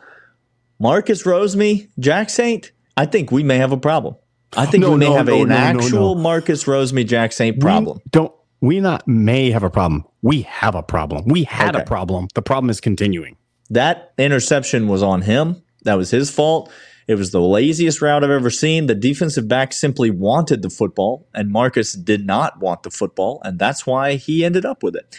Marcus 0.78 1.24
Roseme, 1.24 1.88
Jack 1.98 2.30
Saint, 2.30 2.72
I 2.96 3.06
think 3.06 3.30
we 3.32 3.42
may 3.42 3.58
have 3.58 3.72
a 3.72 3.76
problem. 3.76 4.16
I 4.56 4.66
think 4.66 4.82
No, 4.82 4.92
we 4.92 4.98
may 4.98 5.06
no, 5.06 5.16
have 5.16 5.26
no, 5.26 5.42
an 5.42 5.52
actual. 5.52 6.14
Marcus 6.14 6.64
Rosemy-Jacksaint 6.64 7.60
problem. 7.60 7.98
We 8.04 8.10
don't 8.10 8.32
we 8.60 8.80
not 8.80 9.06
may 9.06 9.50
have 9.50 9.62
a 9.62 9.70
problem. 9.70 10.04
We 10.22 10.42
have 10.42 10.74
a 10.74 10.82
problem. 10.82 11.24
We 11.26 11.44
had 11.44 11.76
a 11.76 11.84
problem. 11.84 12.28
The 12.34 12.42
problem 12.42 12.70
is 12.70 12.80
continuing. 12.80 13.36
That 13.70 14.12
interception 14.18 14.88
was 14.88 15.02
on 15.02 15.22
him. 15.22 15.62
That 15.84 15.94
was 15.94 16.10
his 16.10 16.30
fault. 16.30 16.72
It 17.06 17.14
was 17.14 17.30
the 17.30 17.40
laziest 17.40 18.02
route 18.02 18.24
I've 18.24 18.30
ever 18.30 18.50
seen. 18.50 18.86
The 18.86 18.94
defensive 18.94 19.48
back 19.48 19.72
simply 19.72 20.10
wanted 20.10 20.62
the 20.62 20.70
football, 20.70 21.26
and 21.32 21.50
Marcus 21.50 21.92
did 21.92 22.26
not 22.26 22.60
want 22.60 22.82
the 22.82 22.90
football, 22.90 23.40
and 23.44 23.58
that's 23.58 23.86
why 23.86 24.16
he 24.16 24.44
ended 24.44 24.66
up 24.66 24.82
with 24.82 24.96
it. 24.96 25.16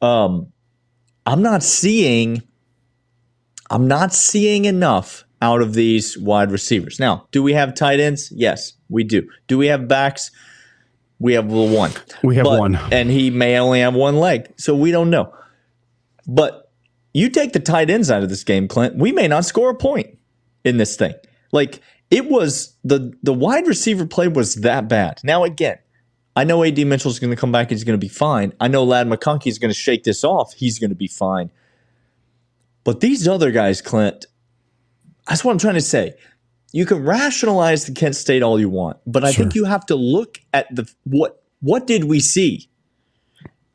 Um, 0.00 0.52
I'm 1.26 1.42
not 1.42 1.62
seeing. 1.62 2.42
I'm 3.72 3.88
not 3.88 4.12
seeing 4.12 4.64
enough 4.66 5.24
out 5.40 5.60
of 5.62 5.74
these 5.74 6.16
wide 6.18 6.52
receivers. 6.52 7.00
Now, 7.00 7.26
do 7.32 7.42
we 7.42 7.52
have 7.54 7.74
tight 7.74 8.00
ends? 8.00 8.30
Yes, 8.34 8.74
we 8.88 9.02
do. 9.02 9.28
Do 9.48 9.58
we 9.58 9.66
have 9.68 9.88
backs? 9.88 10.30
We 11.18 11.32
have 11.34 11.46
one. 11.46 11.92
We 12.22 12.36
have 12.36 12.44
But- 12.44 12.58
one. 12.60 12.76
and 12.92 13.10
he 13.10 13.30
may 13.30 13.56
only 13.58 13.80
have 13.80 13.94
one 13.94 14.18
leg, 14.18 14.52
so 14.56 14.74
we 14.74 14.90
don't 14.90 15.10
know. 15.10 15.32
But 16.26 16.70
you 17.14 17.28
take 17.30 17.52
the 17.52 17.60
tight 17.60 17.90
ends 17.90 18.10
out 18.10 18.22
of 18.22 18.28
this 18.28 18.44
game, 18.44 18.68
Clint, 18.68 18.96
we 18.96 19.10
may 19.12 19.26
not 19.28 19.44
score 19.44 19.70
a 19.70 19.74
point 19.74 20.18
in 20.64 20.76
this 20.76 20.96
thing. 20.96 21.14
Like 21.50 21.80
it 22.10 22.28
was 22.28 22.76
the 22.84 23.12
the 23.22 23.32
wide 23.34 23.66
receiver 23.66 24.06
play 24.06 24.28
was 24.28 24.56
that 24.56 24.88
bad. 24.88 25.20
Now 25.24 25.44
again, 25.44 25.78
I 26.36 26.44
know 26.44 26.62
AD 26.64 26.78
Mitchell's 26.86 27.18
going 27.18 27.30
to 27.30 27.36
come 27.36 27.52
back. 27.52 27.70
He's 27.70 27.84
going 27.84 27.98
to 27.98 28.04
be 28.04 28.08
fine. 28.08 28.52
I 28.60 28.68
know 28.68 28.84
Ladd 28.84 29.08
McConkey 29.08 29.48
is 29.48 29.58
going 29.58 29.70
to 29.70 29.74
shake 29.78 30.04
this 30.04 30.24
off. 30.24 30.54
He's 30.54 30.78
going 30.78 30.90
to 30.90 30.96
be 30.96 31.08
fine. 31.08 31.50
But 32.84 33.00
these 33.00 33.28
other 33.28 33.50
guys, 33.50 33.80
Clint, 33.80 34.26
that's 35.28 35.44
what 35.44 35.52
I'm 35.52 35.58
trying 35.58 35.74
to 35.74 35.80
say. 35.80 36.14
You 36.72 36.86
can 36.86 37.04
rationalize 37.04 37.84
the 37.84 37.92
Kent 37.92 38.16
State 38.16 38.42
all 38.42 38.58
you 38.58 38.70
want, 38.70 38.98
but 39.06 39.24
I 39.24 39.32
think 39.32 39.54
you 39.54 39.64
have 39.64 39.84
to 39.86 39.94
look 39.94 40.40
at 40.52 40.74
the 40.74 40.90
what 41.04 41.42
what 41.60 41.86
did 41.86 42.04
we 42.04 42.18
see? 42.18 42.68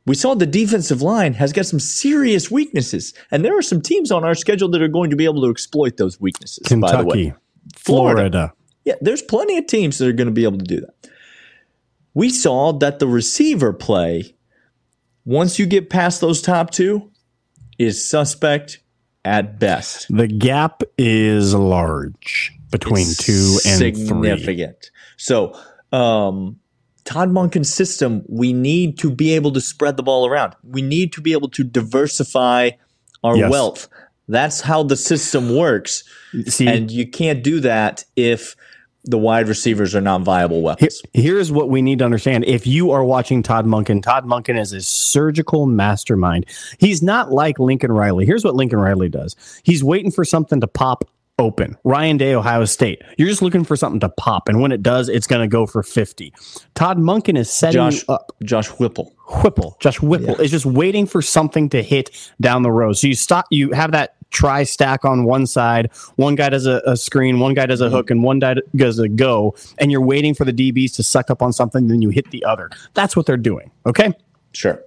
We 0.05 0.15
saw 0.15 0.35
the 0.35 0.45
defensive 0.45 1.01
line 1.01 1.33
has 1.33 1.53
got 1.53 1.65
some 1.65 1.79
serious 1.79 2.49
weaknesses, 2.49 3.13
and 3.29 3.45
there 3.45 3.57
are 3.57 3.61
some 3.61 3.81
teams 3.81 4.11
on 4.11 4.23
our 4.23 4.35
schedule 4.35 4.69
that 4.69 4.81
are 4.81 4.87
going 4.87 5.09
to 5.09 5.15
be 5.15 5.25
able 5.25 5.43
to 5.43 5.49
exploit 5.49 5.97
those 5.97 6.19
weaknesses. 6.19 6.65
By 6.69 6.75
the 6.75 7.05
way, 7.05 7.23
Kentucky, 7.23 7.33
Florida. 7.75 8.53
yeah, 8.83 8.95
there's 9.01 9.21
plenty 9.21 9.57
of 9.57 9.67
teams 9.67 9.97
that 9.97 10.07
are 10.07 10.13
going 10.13 10.27
to 10.27 10.33
be 10.33 10.43
able 10.43 10.57
to 10.57 10.65
do 10.65 10.81
that. 10.81 11.09
We 12.13 12.29
saw 12.29 12.71
that 12.73 12.99
the 12.99 13.07
receiver 13.07 13.73
play, 13.73 14.35
once 15.23 15.59
you 15.59 15.65
get 15.65 15.89
past 15.89 16.19
those 16.19 16.41
top 16.41 16.71
two, 16.71 17.11
is 17.77 18.03
suspect 18.03 18.79
at 19.27 19.59
best. 19.59 20.07
The 20.09 20.27
gap 20.27 20.81
is 20.97 21.53
large 21.53 22.51
between 22.71 23.07
It's 23.07 23.17
two 23.17 23.57
and 23.69 23.79
three. 23.79 23.93
significant. 24.05 24.91
So, 25.17 25.57
um, 25.91 26.57
Todd 27.05 27.29
Monken's 27.29 27.73
system, 27.73 28.23
we 28.27 28.51
need 28.53 28.97
to 28.99 29.09
be 29.09 29.33
able 29.33 29.51
to 29.53 29.61
spread 29.61 29.95
the 29.97 30.03
ball 30.03 30.27
around. 30.27 30.53
We 30.63 30.81
need 30.81 31.13
to 31.13 31.21
be 31.21 31.31
able 31.31 31.49
to 31.49 31.63
diversify 31.63 32.71
our 33.23 33.37
Yes. 33.37 33.49
wealth. 33.51 33.87
That's 34.27 34.59
how 34.61 34.83
the 34.83 34.97
system 34.97 35.55
works. 35.55 36.03
See, 36.47 36.67
And 36.67 36.91
you 36.91 37.07
can't 37.07 37.41
do 37.43 37.61
that 37.61 38.03
if 38.17 38.55
the 39.07 39.17
wide 39.17 39.47
receivers 39.47 39.95
are 39.95 40.01
not 40.01 40.21
viable 40.21 40.57
Here- 40.57 40.65
weapons. 40.65 41.01
here's 41.13 41.51
what 41.51 41.69
we 41.69 41.81
need 41.81 41.99
to 41.99 42.05
understand. 42.05 42.45
If 42.45 42.67
you 42.67 42.91
are 42.91 43.03
watching 43.03 43.41
Todd 43.43 43.65
Monken, 43.65 44.01
Todd 44.03 44.25
Monken 44.25 44.59
is 44.59 44.73
a 44.73 44.81
surgical 44.81 45.65
mastermind. 45.65 46.45
He's 46.77 47.01
not 47.01 47.31
like 47.31 47.59
Lincoln 47.59 47.91
Riley. 47.91 48.25
Here's 48.25 48.43
what 48.43 48.55
Lincoln 48.55 48.79
Riley 48.79 49.09
does. 49.09 49.35
He's 49.63 49.83
waiting 49.83 50.11
for 50.11 50.23
something 50.25 50.59
to 50.61 50.67
pop 50.67 51.05
open. 51.39 51.77
Ryan 51.83 52.17
Day, 52.17 52.33
Ohio 52.33 52.65
State. 52.65 53.01
You're 53.17 53.27
just 53.27 53.41
looking 53.41 53.63
for 53.63 53.75
something 53.75 53.99
to 54.01 54.09
pop, 54.09 54.49
and 54.49 54.61
when 54.61 54.71
it 54.71 54.81
does, 54.81 55.09
it's 55.09 55.27
going 55.27 55.41
to 55.41 55.47
go 55.47 55.65
for 55.65 55.83
50. 55.83 56.33
Todd 56.75 56.97
Monken 56.97 57.37
is 57.37 57.51
setting 57.51 57.73
Josh, 57.73 58.03
up. 58.09 58.35
Josh 58.43 58.67
Whipple. 58.67 59.13
Whipple, 59.43 59.77
Josh 59.79 60.01
Whipple 60.01 60.39
is 60.39 60.51
just 60.51 60.65
waiting 60.65 61.05
for 61.05 61.21
something 61.21 61.69
to 61.69 61.83
hit 61.83 62.31
down 62.39 62.63
the 62.63 62.71
road. 62.71 62.93
So 62.93 63.07
you 63.07 63.15
stop, 63.15 63.45
you 63.51 63.71
have 63.71 63.91
that 63.91 64.15
try 64.31 64.63
stack 64.63 65.05
on 65.05 65.25
one 65.25 65.45
side. 65.45 65.91
One 66.15 66.35
guy 66.35 66.49
does 66.49 66.65
a, 66.65 66.81
a 66.85 66.95
screen, 66.95 67.39
one 67.39 67.53
guy 67.53 67.65
does 67.65 67.81
a 67.81 67.89
hook, 67.89 68.09
and 68.09 68.23
one 68.23 68.39
guy 68.39 68.55
does 68.75 68.99
a 68.99 69.09
go. 69.09 69.55
And 69.77 69.91
you're 69.91 70.01
waiting 70.01 70.33
for 70.33 70.45
the 70.45 70.53
DBs 70.53 70.95
to 70.95 71.03
suck 71.03 71.29
up 71.29 71.41
on 71.41 71.53
something, 71.53 71.87
then 71.87 72.01
you 72.01 72.09
hit 72.09 72.31
the 72.31 72.43
other. 72.45 72.69
That's 72.93 73.15
what 73.15 73.25
they're 73.25 73.37
doing. 73.37 73.71
Okay. 73.85 74.13
Sure. 74.53 74.81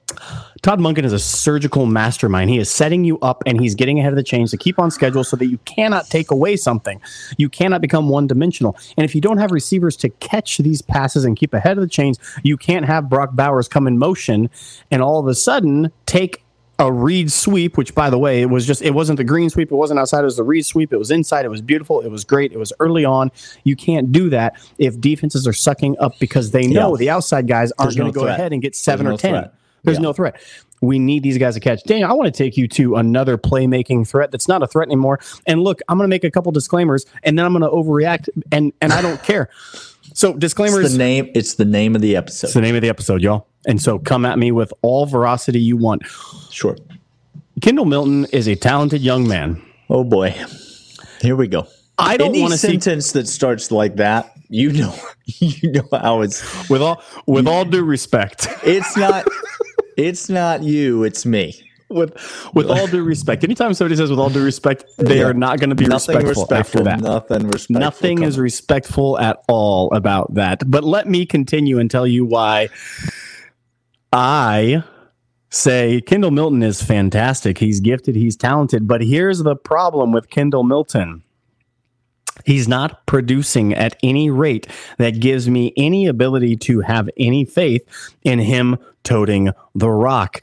Todd 0.62 0.78
Monken 0.78 1.04
is 1.04 1.12
a 1.14 1.18
surgical 1.18 1.86
mastermind. 1.86 2.50
He 2.50 2.58
is 2.58 2.70
setting 2.70 3.02
you 3.02 3.18
up 3.20 3.42
and 3.46 3.58
he's 3.58 3.74
getting 3.74 3.98
ahead 3.98 4.12
of 4.12 4.16
the 4.16 4.22
chains 4.22 4.50
to 4.50 4.58
keep 4.58 4.78
on 4.78 4.90
schedule 4.90 5.24
so 5.24 5.34
that 5.36 5.46
you 5.46 5.56
cannot 5.64 6.06
take 6.08 6.30
away 6.30 6.56
something. 6.56 7.00
You 7.38 7.48
cannot 7.48 7.80
become 7.80 8.10
one 8.10 8.26
dimensional. 8.26 8.76
And 8.98 9.04
if 9.06 9.14
you 9.14 9.22
don't 9.22 9.38
have 9.38 9.52
receivers 9.52 9.96
to 9.98 10.10
catch 10.10 10.58
these 10.58 10.82
passes 10.82 11.24
and 11.24 11.34
keep 11.34 11.54
ahead 11.54 11.78
of 11.78 11.82
the 11.82 11.88
chains, 11.88 12.18
you 12.42 12.58
can't 12.58 12.84
have 12.84 13.08
Brock 13.08 13.30
Bowers 13.32 13.68
come 13.68 13.86
in 13.86 13.96
motion 13.96 14.50
and 14.90 15.00
all 15.00 15.18
of 15.18 15.26
a 15.28 15.34
sudden 15.34 15.90
take 16.04 16.42
a 16.78 16.92
read 16.92 17.32
sweep, 17.32 17.78
which 17.78 17.94
by 17.94 18.10
the 18.10 18.18
way, 18.18 18.42
it 18.42 18.50
was 18.50 18.66
just 18.66 18.82
it 18.82 18.92
wasn't 18.92 19.16
the 19.16 19.24
green 19.24 19.48
sweep, 19.50 19.70
it 19.70 19.74
wasn't 19.76 19.98
outside, 20.00 20.20
it 20.20 20.24
was 20.24 20.36
the 20.36 20.42
read 20.44 20.64
sweep. 20.64 20.92
It 20.92 20.96
was 20.98 21.10
inside, 21.10 21.44
it 21.44 21.50
was 21.50 21.60
beautiful, 21.62 22.00
it 22.00 22.08
was 22.10 22.24
great, 22.24 22.52
it 22.52 22.58
was 22.58 22.72
early 22.80 23.04
on. 23.04 23.30
You 23.64 23.76
can't 23.76 24.12
do 24.12 24.28
that 24.30 24.56
if 24.78 24.98
defenses 25.00 25.46
are 25.46 25.52
sucking 25.54 25.96
up 26.00 26.18
because 26.18 26.50
they 26.52 26.66
know 26.66 26.94
Yeah. 26.94 26.98
the 26.98 27.10
outside 27.10 27.46
guys 27.46 27.70
aren't 27.78 27.88
There's 27.90 27.96
going 27.96 28.06
no 28.08 28.12
to 28.12 28.18
go 28.18 28.22
threat. 28.24 28.38
ahead 28.40 28.52
and 28.52 28.60
get 28.62 28.74
seven 28.76 29.06
no 29.06 29.14
or 29.14 29.16
ten. 29.18 29.30
threat. 29.32 29.54
There's 29.84 29.98
Yeah. 29.98 30.02
no 30.02 30.12
threat. 30.12 30.40
We 30.82 30.98
need 30.98 31.22
these 31.22 31.36
guys 31.36 31.54
to 31.54 31.60
catch. 31.60 31.82
Daniel, 31.84 32.10
I 32.10 32.14
want 32.14 32.32
to 32.34 32.36
take 32.36 32.56
you 32.56 32.66
to 32.68 32.96
another 32.96 33.36
playmaking 33.36 34.08
threat 34.08 34.30
that's 34.30 34.48
not 34.48 34.62
a 34.62 34.66
threat 34.66 34.88
anymore. 34.88 35.20
And 35.46 35.62
look, 35.62 35.80
I'm 35.88 35.98
going 35.98 36.08
to 36.08 36.10
make 36.10 36.24
a 36.24 36.30
couple 36.30 36.50
disclaimers, 36.52 37.04
and 37.22 37.38
then 37.38 37.44
I'm 37.44 37.52
going 37.52 37.62
to 37.62 37.68
overreact, 37.68 38.30
and 38.50 38.72
and 38.80 38.92
I 38.92 39.02
don't 39.02 39.22
care. 39.22 39.50
So 40.14 40.32
disclaimers. 40.32 40.84
It's 40.86 40.92
the 40.92 40.98
name. 40.98 41.30
It's 41.34 41.54
the 41.54 41.64
name 41.66 41.94
of 41.94 42.00
the 42.02 42.16
episode. 42.16 42.46
It's 42.48 42.54
the 42.54 42.62
name 42.62 42.74
of 42.76 42.82
the 42.82 42.88
episode, 42.88 43.20
y'all. 43.22 43.46
And 43.66 43.80
so 43.80 43.98
come 43.98 44.24
at 44.24 44.38
me 44.38 44.52
with 44.52 44.72
all 44.80 45.04
veracity 45.06 45.60
you 45.60 45.76
want. 45.76 46.02
Sure. 46.50 46.76
Kendall 47.60 47.84
Milton 47.84 48.24
is 48.32 48.48
a 48.48 48.54
talented 48.56 49.02
young 49.02 49.28
man. 49.28 49.62
Oh 49.90 50.02
boy. 50.02 50.34
Here 51.20 51.36
we 51.36 51.46
go. 51.46 51.66
I 51.98 52.16
don't 52.16 52.40
want 52.40 52.52
to 52.52 52.58
see 52.58 52.68
sentence 52.80 53.12
that 53.12 53.28
starts 53.28 53.70
like 53.70 53.96
that, 53.96 54.32
you 54.48 54.72
know, 54.72 54.94
you 55.26 55.70
know 55.72 55.86
how 55.92 56.22
it's. 56.22 56.70
with 56.70 56.80
all 56.80 57.02
with 57.26 57.46
all 57.46 57.66
due 57.66 57.84
respect. 57.84 58.48
It's 58.64 58.96
not. 58.96 59.26
it's 60.06 60.28
not 60.28 60.62
you. 60.62 61.04
It's 61.04 61.24
me. 61.26 61.62
with 61.88 62.14
with 62.54 62.70
all 62.70 62.86
due 62.86 63.02
respect. 63.02 63.42
Anytime 63.42 63.74
somebody 63.74 63.96
says 63.96 64.10
with 64.10 64.18
all 64.20 64.30
due 64.30 64.44
respect, 64.44 64.84
they 64.98 65.18
Yeah. 65.18 65.26
are 65.26 65.34
not 65.34 65.58
going 65.58 65.70
to 65.70 65.74
be 65.76 65.86
Nothing 65.86 66.14
respectful, 66.18 66.42
respectful. 66.44 66.56
after 66.56 66.84
that. 66.84 67.00
Nothing 67.00 67.48
respectful. 67.48 67.80
Nothing 67.80 68.22
is 68.22 68.38
respectful 68.38 69.18
at 69.18 69.42
all 69.48 69.92
about 69.92 70.34
that. 70.34 70.62
But 70.70 70.84
let 70.84 71.08
me 71.08 71.26
continue 71.26 71.80
and 71.80 71.90
tell 71.90 72.06
you 72.06 72.24
why 72.24 72.68
I 74.12 74.82
say 75.50 76.00
Kendall 76.02 76.30
Milton 76.30 76.62
is 76.62 76.80
fantastic. 76.82 77.58
He's 77.58 77.80
gifted, 77.80 78.14
he's 78.14 78.36
talented. 78.36 78.86
But 78.86 79.02
here's 79.02 79.40
the 79.40 79.56
problem 79.56 80.12
with 80.12 80.30
Kendall 80.30 80.62
Milton. 80.62 81.22
He's 82.46 82.66
not 82.68 83.04
producing 83.06 83.74
at 83.74 83.96
any 84.02 84.30
rate 84.30 84.66
that 84.98 85.20
gives 85.20 85.48
me 85.48 85.72
any 85.76 86.06
ability 86.06 86.56
to 86.56 86.80
have 86.80 87.10
any 87.18 87.44
faith 87.44 87.82
in 88.22 88.38
him 88.38 88.78
toting 89.02 89.50
the 89.74 89.90
rock. 89.90 90.42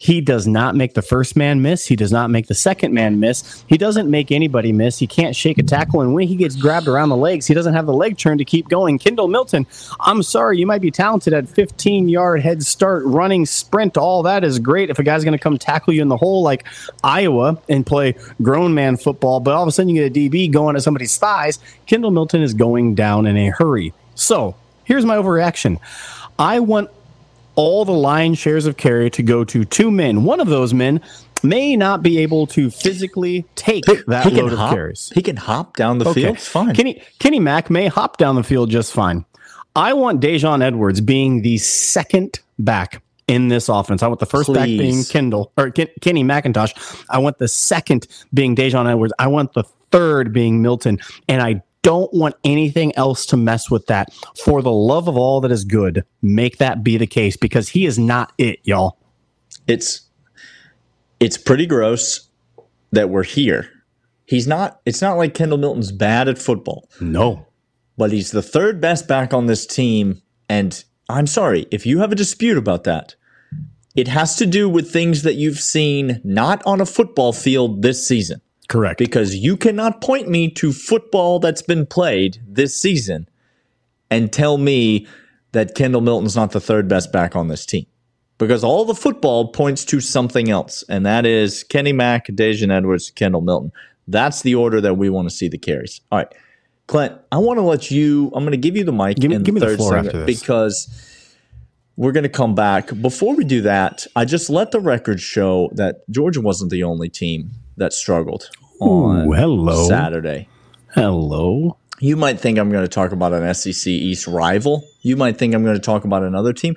He 0.00 0.20
does 0.20 0.46
not 0.46 0.76
make 0.76 0.94
the 0.94 1.02
first 1.02 1.34
man 1.36 1.60
miss. 1.60 1.84
He 1.84 1.96
does 1.96 2.12
not 2.12 2.30
make 2.30 2.46
the 2.46 2.54
second 2.54 2.94
man 2.94 3.18
miss. 3.18 3.64
He 3.66 3.76
doesn't 3.76 4.08
make 4.08 4.30
anybody 4.30 4.72
miss. 4.72 4.96
He 4.96 5.08
can't 5.08 5.34
shake 5.34 5.58
a 5.58 5.64
tackle. 5.64 6.00
And 6.02 6.14
when 6.14 6.28
he 6.28 6.36
gets 6.36 6.54
grabbed 6.54 6.86
around 6.86 7.08
the 7.08 7.16
legs, 7.16 7.48
he 7.48 7.54
doesn't 7.54 7.74
have 7.74 7.86
the 7.86 7.92
leg 7.92 8.16
turn 8.16 8.38
to 8.38 8.44
keep 8.44 8.68
going. 8.68 9.00
Kendall 9.00 9.26
Milton, 9.26 9.66
I'm 9.98 10.22
sorry, 10.22 10.56
you 10.58 10.68
might 10.68 10.82
be 10.82 10.92
talented 10.92 11.34
at 11.34 11.48
15 11.48 12.08
yard 12.08 12.40
head 12.40 12.62
start, 12.62 13.02
running, 13.06 13.44
sprint. 13.44 13.96
All 13.96 14.22
that 14.22 14.44
is 14.44 14.60
great 14.60 14.88
if 14.88 15.00
a 15.00 15.02
guy's 15.02 15.24
going 15.24 15.36
to 15.36 15.42
come 15.42 15.58
tackle 15.58 15.92
you 15.92 16.00
in 16.00 16.08
the 16.08 16.16
hole 16.16 16.44
like 16.44 16.64
Iowa 17.02 17.60
and 17.68 17.84
play 17.84 18.14
grown 18.40 18.74
man 18.74 18.98
football. 18.98 19.40
But 19.40 19.54
all 19.54 19.64
of 19.64 19.68
a 19.68 19.72
sudden 19.72 19.88
you 19.88 20.08
get 20.08 20.16
a 20.16 20.20
DB 20.30 20.48
going 20.52 20.76
at 20.76 20.82
somebody's 20.82 21.16
thighs. 21.18 21.58
Kendall 21.86 22.12
Milton 22.12 22.42
is 22.42 22.54
going 22.54 22.94
down 22.94 23.26
in 23.26 23.36
a 23.36 23.48
hurry. 23.48 23.92
So 24.14 24.54
here's 24.84 25.04
my 25.04 25.16
overreaction. 25.16 25.80
I 26.38 26.60
want 26.60 26.88
all 27.58 27.84
the 27.84 27.92
lion 27.92 28.34
shares 28.34 28.66
of 28.66 28.76
carry 28.76 29.10
to 29.10 29.22
go 29.22 29.42
to 29.42 29.64
two 29.64 29.90
men. 29.90 30.22
One 30.22 30.38
of 30.38 30.46
those 30.46 30.72
men 30.72 31.00
may 31.42 31.74
not 31.76 32.04
be 32.04 32.18
able 32.18 32.46
to 32.46 32.70
physically 32.70 33.44
take 33.56 33.84
that 34.06 34.26
he 34.26 34.40
load 34.40 34.52
of 34.52 34.58
hop. 34.60 34.72
carries. 34.72 35.10
He 35.12 35.22
can 35.22 35.36
hop 35.36 35.76
down 35.76 35.98
the 35.98 36.14
field. 36.14 36.36
It's 36.36 36.46
fine. 36.46 36.72
Kenny 36.74 37.02
Kenny 37.18 37.40
Mack 37.40 37.68
may 37.68 37.88
hop 37.88 38.16
down 38.16 38.36
the 38.36 38.44
field 38.44 38.70
just 38.70 38.92
fine. 38.92 39.24
I 39.74 39.92
want 39.92 40.20
Daijun 40.20 40.62
Edwards 40.62 41.00
being 41.00 41.42
the 41.42 41.58
second 41.58 42.38
back 42.60 43.02
in 43.26 43.48
this 43.48 43.68
offense. 43.68 44.04
I 44.04 44.06
want 44.06 44.20
the 44.20 44.26
first 44.26 44.52
back 44.54 44.66
being 44.66 45.02
Kendall 45.02 45.52
or 45.56 45.70
Ken, 45.72 45.88
Kenny 46.00 46.22
McIntosh. 46.22 47.04
I 47.10 47.18
want 47.18 47.38
the 47.38 47.48
second 47.48 48.06
being 48.32 48.54
Daijun 48.54 48.88
Edwards. 48.88 49.12
I 49.18 49.26
want 49.26 49.54
the 49.54 49.64
third 49.90 50.32
being 50.32 50.62
Milton, 50.62 51.00
and 51.28 51.42
I 51.42 51.62
don't 51.82 52.12
want 52.12 52.34
anything 52.44 52.94
else 52.96 53.24
to 53.26 53.36
mess 53.36 53.70
with 53.70 53.86
that. 53.86 54.08
For 54.44 54.62
the 54.62 54.72
love 54.72 55.08
of 55.08 55.16
all 55.16 55.40
that 55.42 55.52
is 55.52 55.64
good, 55.64 56.04
make 56.22 56.58
that 56.58 56.82
be 56.82 56.96
the 56.96 57.06
case 57.06 57.36
because 57.36 57.68
he 57.70 57.86
is 57.86 57.98
not 57.98 58.32
it, 58.38 58.58
y'all. 58.64 58.98
it's 59.66 60.02
it's 61.20 61.36
pretty 61.38 61.66
gross 61.66 62.28
that 62.92 63.10
we're 63.10 63.24
here. 63.24 63.70
He's 64.26 64.46
not. 64.46 64.80
It's 64.86 65.00
not 65.02 65.16
like 65.16 65.34
Kendall 65.34 65.58
Milton's 65.58 65.90
bad 65.92 66.28
at 66.28 66.38
football, 66.38 66.88
No. 67.00 67.46
but 67.96 68.12
he's 68.12 68.30
the 68.30 68.42
third 68.42 68.80
best 68.80 69.08
back 69.08 69.32
on 69.34 69.46
this 69.46 69.66
team. 69.66 70.22
And 70.48 70.82
I'm 71.08 71.26
sorry 71.26 71.66
if 71.70 71.86
you 71.86 71.98
have 72.00 72.12
a 72.12 72.16
dispute 72.16 72.56
about 72.58 72.84
that. 72.84 73.14
It 73.96 74.06
has 74.08 74.36
to 74.36 74.46
do 74.46 74.68
with 74.68 74.92
things 74.92 75.22
that 75.24 75.34
you've 75.34 75.58
seen 75.58 76.20
not 76.22 76.62
on 76.64 76.80
a 76.80 76.86
football 76.86 77.32
field 77.32 77.82
this 77.82 78.06
season. 78.06 78.40
Correct. 78.68 78.98
because 78.98 79.34
you 79.34 79.56
cannot 79.56 80.00
point 80.00 80.28
me 80.28 80.50
to 80.50 80.72
football 80.72 81.38
that's 81.38 81.62
been 81.62 81.86
played 81.86 82.38
this 82.46 82.80
season 82.80 83.28
and 84.10 84.32
tell 84.32 84.58
me 84.58 85.06
that 85.52 85.74
Kendall 85.74 86.02
Milton's 86.02 86.36
not 86.36 86.52
the 86.52 86.60
third 86.60 86.86
best 86.88 87.10
back 87.10 87.34
on 87.34 87.48
this 87.48 87.64
team. 87.64 87.86
Because 88.36 88.62
all 88.62 88.84
the 88.84 88.94
football 88.94 89.48
points 89.52 89.84
to 89.86 90.00
something 90.00 90.48
else, 90.48 90.84
and 90.88 91.04
that 91.04 91.26
is 91.26 91.64
Kenny 91.64 91.92
Mack, 91.92 92.28
Daijun 92.28 92.70
Edwards, 92.70 93.10
Kendall 93.10 93.40
Milton. 93.40 93.72
That's 94.06 94.42
the 94.42 94.54
order 94.54 94.80
that 94.80 94.94
we 94.94 95.10
want 95.10 95.28
to 95.28 95.34
see 95.34 95.48
the 95.48 95.58
carries. 95.58 96.00
All 96.12 96.18
right. 96.18 96.32
Clint, 96.86 97.14
I 97.32 97.38
want 97.38 97.58
to 97.58 97.62
let 97.62 97.90
you, 97.90 98.30
I'm 98.34 98.44
going 98.44 98.52
to 98.52 98.56
give 98.56 98.76
you 98.76 98.84
the 98.84 98.92
mic 98.92 99.16
Give 99.16 99.30
me- 99.30 99.36
in 99.36 99.42
give 99.42 99.54
the 99.56 99.60
third 99.60 99.80
segment 99.80 100.26
because 100.26 100.88
we're 101.96 102.12
going 102.12 102.22
to 102.22 102.28
come 102.28 102.54
back. 102.54 102.90
Before 103.00 103.34
we 103.34 103.44
do 103.44 103.60
that, 103.62 104.06
I 104.14 104.24
just 104.24 104.48
let 104.48 104.70
the 104.70 104.80
record 104.80 105.20
show 105.20 105.68
that 105.74 106.08
Georgia 106.10 106.40
wasn't 106.40 106.70
the 106.70 106.84
only 106.84 107.08
team 107.08 107.50
that 107.78 107.92
struggled 107.92 108.48
on 108.80 109.26
Ooh, 109.28 109.32
hello. 109.32 109.88
Saturday. 109.88 110.48
Hello. 110.94 111.76
You 112.00 112.16
might 112.16 112.38
think 112.38 112.58
I'm 112.58 112.70
going 112.70 112.84
to 112.84 112.88
talk 112.88 113.12
about 113.12 113.32
an 113.32 113.52
SEC 113.54 113.86
East 113.88 114.26
rival. 114.26 114.84
You 115.02 115.16
might 115.16 115.36
think 115.36 115.54
I'm 115.54 115.64
going 115.64 115.74
to 115.76 115.80
talk 115.80 116.04
about 116.04 116.22
another 116.22 116.52
team. 116.52 116.76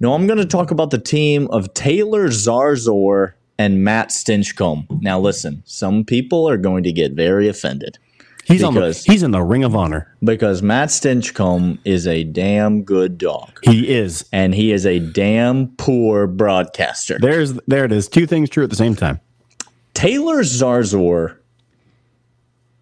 No, 0.00 0.14
I'm 0.14 0.26
going 0.26 0.38
to 0.38 0.44
talk 0.46 0.70
about 0.70 0.90
the 0.90 0.98
team 0.98 1.46
of 1.48 1.72
Taylor 1.74 2.28
Zarzour 2.28 3.32
and 3.58 3.82
Matt 3.84 4.08
Stinchcomb. 4.10 5.02
Now, 5.02 5.18
listen, 5.20 5.62
some 5.66 6.04
people 6.04 6.48
are 6.48 6.56
going 6.56 6.82
to 6.84 6.92
get 6.92 7.12
very 7.12 7.48
offended 7.48 7.98
He's 8.44 8.62
on 8.62 8.72
the, 8.74 8.80
Because- 8.80 9.04
he's 9.04 9.22
in 9.22 9.30
the 9.32 9.42
ring 9.42 9.62
of 9.62 9.76
honor. 9.76 10.16
because 10.24 10.62
Matt 10.62 10.88
Stinchcomb 10.88 11.78
is 11.84 12.06
a 12.06 12.24
damn 12.24 12.82
good 12.82 13.18
dog 13.18 13.50
He 13.62 13.88
is. 13.88 14.24
and 14.32 14.54
he 14.54 14.72
is 14.72 14.86
a 14.86 14.98
damn 15.00 15.68
poor 15.76 16.26
broadcaster. 16.26 17.18
There's 17.20 17.52
there 17.66 17.84
it 17.84 17.92
is. 17.92 18.08
Two 18.08 18.26
things 18.26 18.48
true 18.48 18.64
at 18.64 18.70
the 18.70 18.76
same 18.76 18.96
time. 18.96 19.20
Taylor 19.98 20.44
Zarzour 20.44 21.38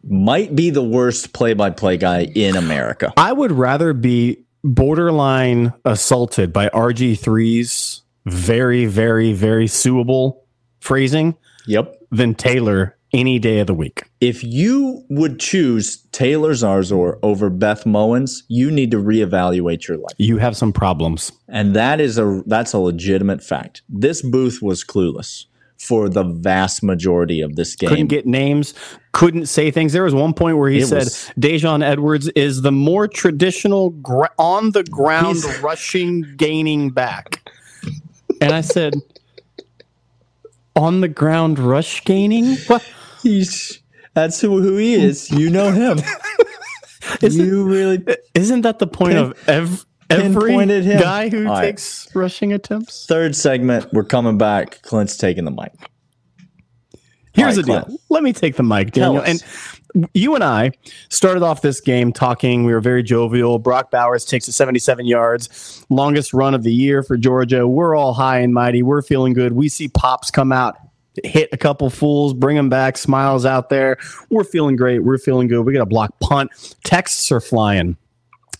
might 0.04 0.54
be 0.54 0.68
the 0.68 0.82
worst 0.82 1.32
play-by-play 1.32 1.96
guy 1.96 2.24
in 2.34 2.56
America. 2.56 3.14
I 3.16 3.32
would 3.32 3.52
rather 3.52 3.94
be 3.94 4.44
borderline 4.62 5.72
assaulted 5.86 6.52
by 6.52 6.68
RG3's 6.68 8.02
very, 8.26 8.84
very, 8.84 9.32
very 9.32 9.66
suable 9.66 10.44
phrasing 10.80 11.38
Yep. 11.66 11.96
than 12.10 12.34
Taylor 12.34 12.98
any 13.14 13.38
day 13.38 13.60
of 13.60 13.66
the 13.66 13.72
week. 13.72 14.02
If 14.20 14.44
you 14.44 15.02
would 15.08 15.40
choose 15.40 15.96
Taylor 16.12 16.52
Zarzour 16.52 17.18
over 17.22 17.48
Beth 17.48 17.84
Mowins, 17.84 18.42
you 18.48 18.70
need 18.70 18.90
to 18.90 18.98
reevaluate 18.98 19.88
your 19.88 19.96
life. 19.96 20.12
You 20.18 20.36
have 20.36 20.54
some 20.54 20.70
problems. 20.70 21.32
And 21.48 21.74
that 21.74 21.98
is 21.98 22.18
a 22.18 22.42
that's 22.44 22.74
a 22.74 22.78
legitimate 22.78 23.42
fact. 23.42 23.80
This 23.88 24.20
booth 24.20 24.60
was 24.60 24.84
clueless 24.84 25.46
for 25.78 26.08
the 26.08 26.24
vast 26.24 26.82
majority 26.82 27.40
of 27.40 27.56
this 27.56 27.76
game. 27.76 27.90
Couldn't 27.90 28.06
get 28.08 28.26
names, 28.26 28.74
couldn't 29.12 29.46
say 29.46 29.70
things. 29.70 29.92
There 29.92 30.04
was 30.04 30.14
one 30.14 30.32
point 30.32 30.58
where 30.58 30.70
he 30.70 30.78
It 30.78 30.86
said 30.86 31.04
was- 31.04 31.30
Daijun 31.38 31.82
Edwards 31.84 32.28
is 32.28 32.62
the 32.62 32.72
more 32.72 33.06
traditional 33.08 33.90
gra- 33.90 34.30
on 34.38 34.72
the 34.72 34.84
ground 34.84 35.44
rushing 35.62 36.24
gaining 36.36 36.90
back. 36.90 37.48
And 38.40 38.52
I 38.52 38.60
said, 38.60 38.94
on 40.76 41.00
the 41.00 41.08
ground 41.08 41.58
rush 41.58 42.04
gaining? 42.04 42.56
What? 42.66 42.82
He's 43.22 43.80
that's 44.14 44.40
who, 44.40 44.62
who 44.62 44.76
he 44.76 44.94
is. 44.94 45.30
You 45.30 45.50
know 45.50 45.70
him. 45.72 45.98
you 47.20 47.64
really 47.64 48.04
Isn't 48.34 48.62
that 48.62 48.78
the 48.78 48.86
point 48.86 49.16
of 49.18 49.48
ev- 49.48 49.86
every 50.10 50.54
him. 50.54 51.00
guy 51.00 51.28
who 51.28 51.46
All 51.46 51.54
right. 51.54 51.62
takes 51.66 52.08
rushing 52.14 52.52
attempts? 52.52 53.06
third 53.06 53.34
segment. 53.36 53.92
We're 53.92 54.04
coming 54.04 54.38
back. 54.38 54.82
Clint's 54.82 55.16
taking 55.16 55.44
the 55.44 55.50
mic. 55.50 55.72
Here's 57.32 57.58
All 57.58 57.64
the 57.64 57.72
right, 57.72 57.86
deal. 57.86 57.98
Let 58.08 58.22
me 58.22 58.32
take 58.32 58.56
the 58.56 58.62
mic, 58.62 58.92
Daniel. 58.92 59.22
And 59.22 59.44
you 60.14 60.34
and 60.34 60.42
I 60.42 60.72
started 61.10 61.42
off 61.42 61.60
this 61.60 61.80
game 61.80 62.12
talking. 62.12 62.64
We 62.64 62.72
were 62.72 62.80
very 62.80 63.02
jovial. 63.02 63.58
Brock 63.58 63.90
Bowers 63.90 64.24
takes 64.24 64.48
it 64.48 64.52
77 64.52 65.04
yards, 65.06 65.84
longest 65.90 66.32
run 66.32 66.54
of 66.54 66.62
the 66.62 66.72
year 66.72 67.02
for 67.02 67.16
Georgia. 67.18 67.66
We're 67.68 67.94
all 67.94 68.14
high 68.14 68.38
and 68.40 68.54
mighty. 68.54 68.82
We're 68.82 69.02
feeling 69.02 69.34
good. 69.34 69.52
We 69.52 69.68
see 69.68 69.88
Pops 69.88 70.30
come 70.30 70.50
out, 70.50 70.76
hit 71.24 71.50
a 71.52 71.56
couple 71.58 71.90
fools, 71.90 72.32
bring 72.32 72.56
them 72.56 72.70
back, 72.70 72.96
smiles 72.96 73.44
out 73.44 73.68
there. 73.68 73.98
We're 74.30 74.44
feeling 74.44 74.76
great. 74.76 75.00
We're 75.00 75.18
feeling 75.18 75.48
good. 75.48 75.60
We 75.62 75.74
got 75.74 75.82
a 75.82 75.86
block 75.86 76.18
punt. 76.20 76.50
Texts 76.84 77.30
are 77.30 77.40
flying. 77.40 77.96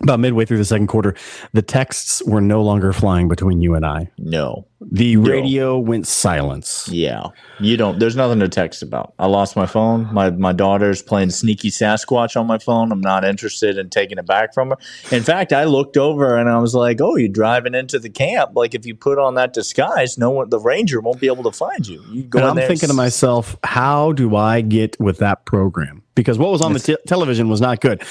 About 0.02 0.20
midway 0.20 0.44
through 0.44 0.58
the 0.58 0.64
second 0.64 0.88
quarter, 0.88 1.14
the 1.52 1.62
texts 1.62 2.22
were 2.26 2.40
no 2.40 2.62
longer 2.62 2.92
flying 2.92 3.28
between 3.28 3.62
you 3.62 3.74
and 3.74 3.86
I. 3.86 4.10
No. 4.18 4.66
The 4.80 5.16
radio 5.16 5.78
went 5.78 6.06
silence. 6.06 6.86
Yeah. 6.88 7.28
You 7.60 7.78
don't 7.78 7.98
there's 7.98 8.14
nothing 8.14 8.40
to 8.40 8.48
text 8.48 8.82
about. 8.82 9.14
I 9.18 9.26
lost 9.26 9.56
my 9.56 9.64
phone. 9.64 10.12
My 10.12 10.30
my 10.30 10.52
daughter's 10.52 11.00
playing 11.00 11.30
sneaky 11.30 11.70
Sasquatch 11.70 12.38
on 12.38 12.46
my 12.46 12.58
phone. 12.58 12.92
I'm 12.92 13.00
not 13.00 13.24
interested 13.24 13.78
in 13.78 13.88
taking 13.88 14.18
it 14.18 14.26
back 14.26 14.52
from 14.52 14.70
her. 14.70 14.76
In 15.10 15.22
fact, 15.22 15.54
I 15.54 15.64
looked 15.64 15.96
over 15.96 16.36
and 16.36 16.50
I 16.50 16.58
was 16.58 16.74
like, 16.74 17.00
"Oh, 17.00 17.16
you're 17.16 17.28
driving 17.30 17.74
into 17.74 17.98
the 17.98 18.10
camp. 18.10 18.50
Like 18.54 18.74
if 18.74 18.84
you 18.84 18.94
put 18.94 19.18
on 19.18 19.34
that 19.36 19.54
disguise, 19.54 20.18
no 20.18 20.30
one 20.30 20.50
the 20.50 20.60
ranger 20.60 21.00
won't 21.00 21.20
be 21.20 21.26
able 21.26 21.44
to 21.44 21.52
find 21.52 21.86
you." 21.86 22.04
You 22.10 22.24
go 22.24 22.38
And 22.38 22.60
I'm 22.60 22.68
thinking 22.68 22.88
to 22.90 22.94
myself, 22.94 23.56
how 23.64 24.12
do 24.12 24.36
I 24.36 24.60
get 24.60 25.00
with 25.00 25.18
that 25.18 25.46
program? 25.46 26.02
Because 26.16 26.38
what 26.38 26.50
was 26.50 26.62
on 26.62 26.72
the 26.72 26.80
te- 26.80 26.96
television 27.06 27.48
was 27.48 27.60
not 27.60 27.80
good. 27.80 28.02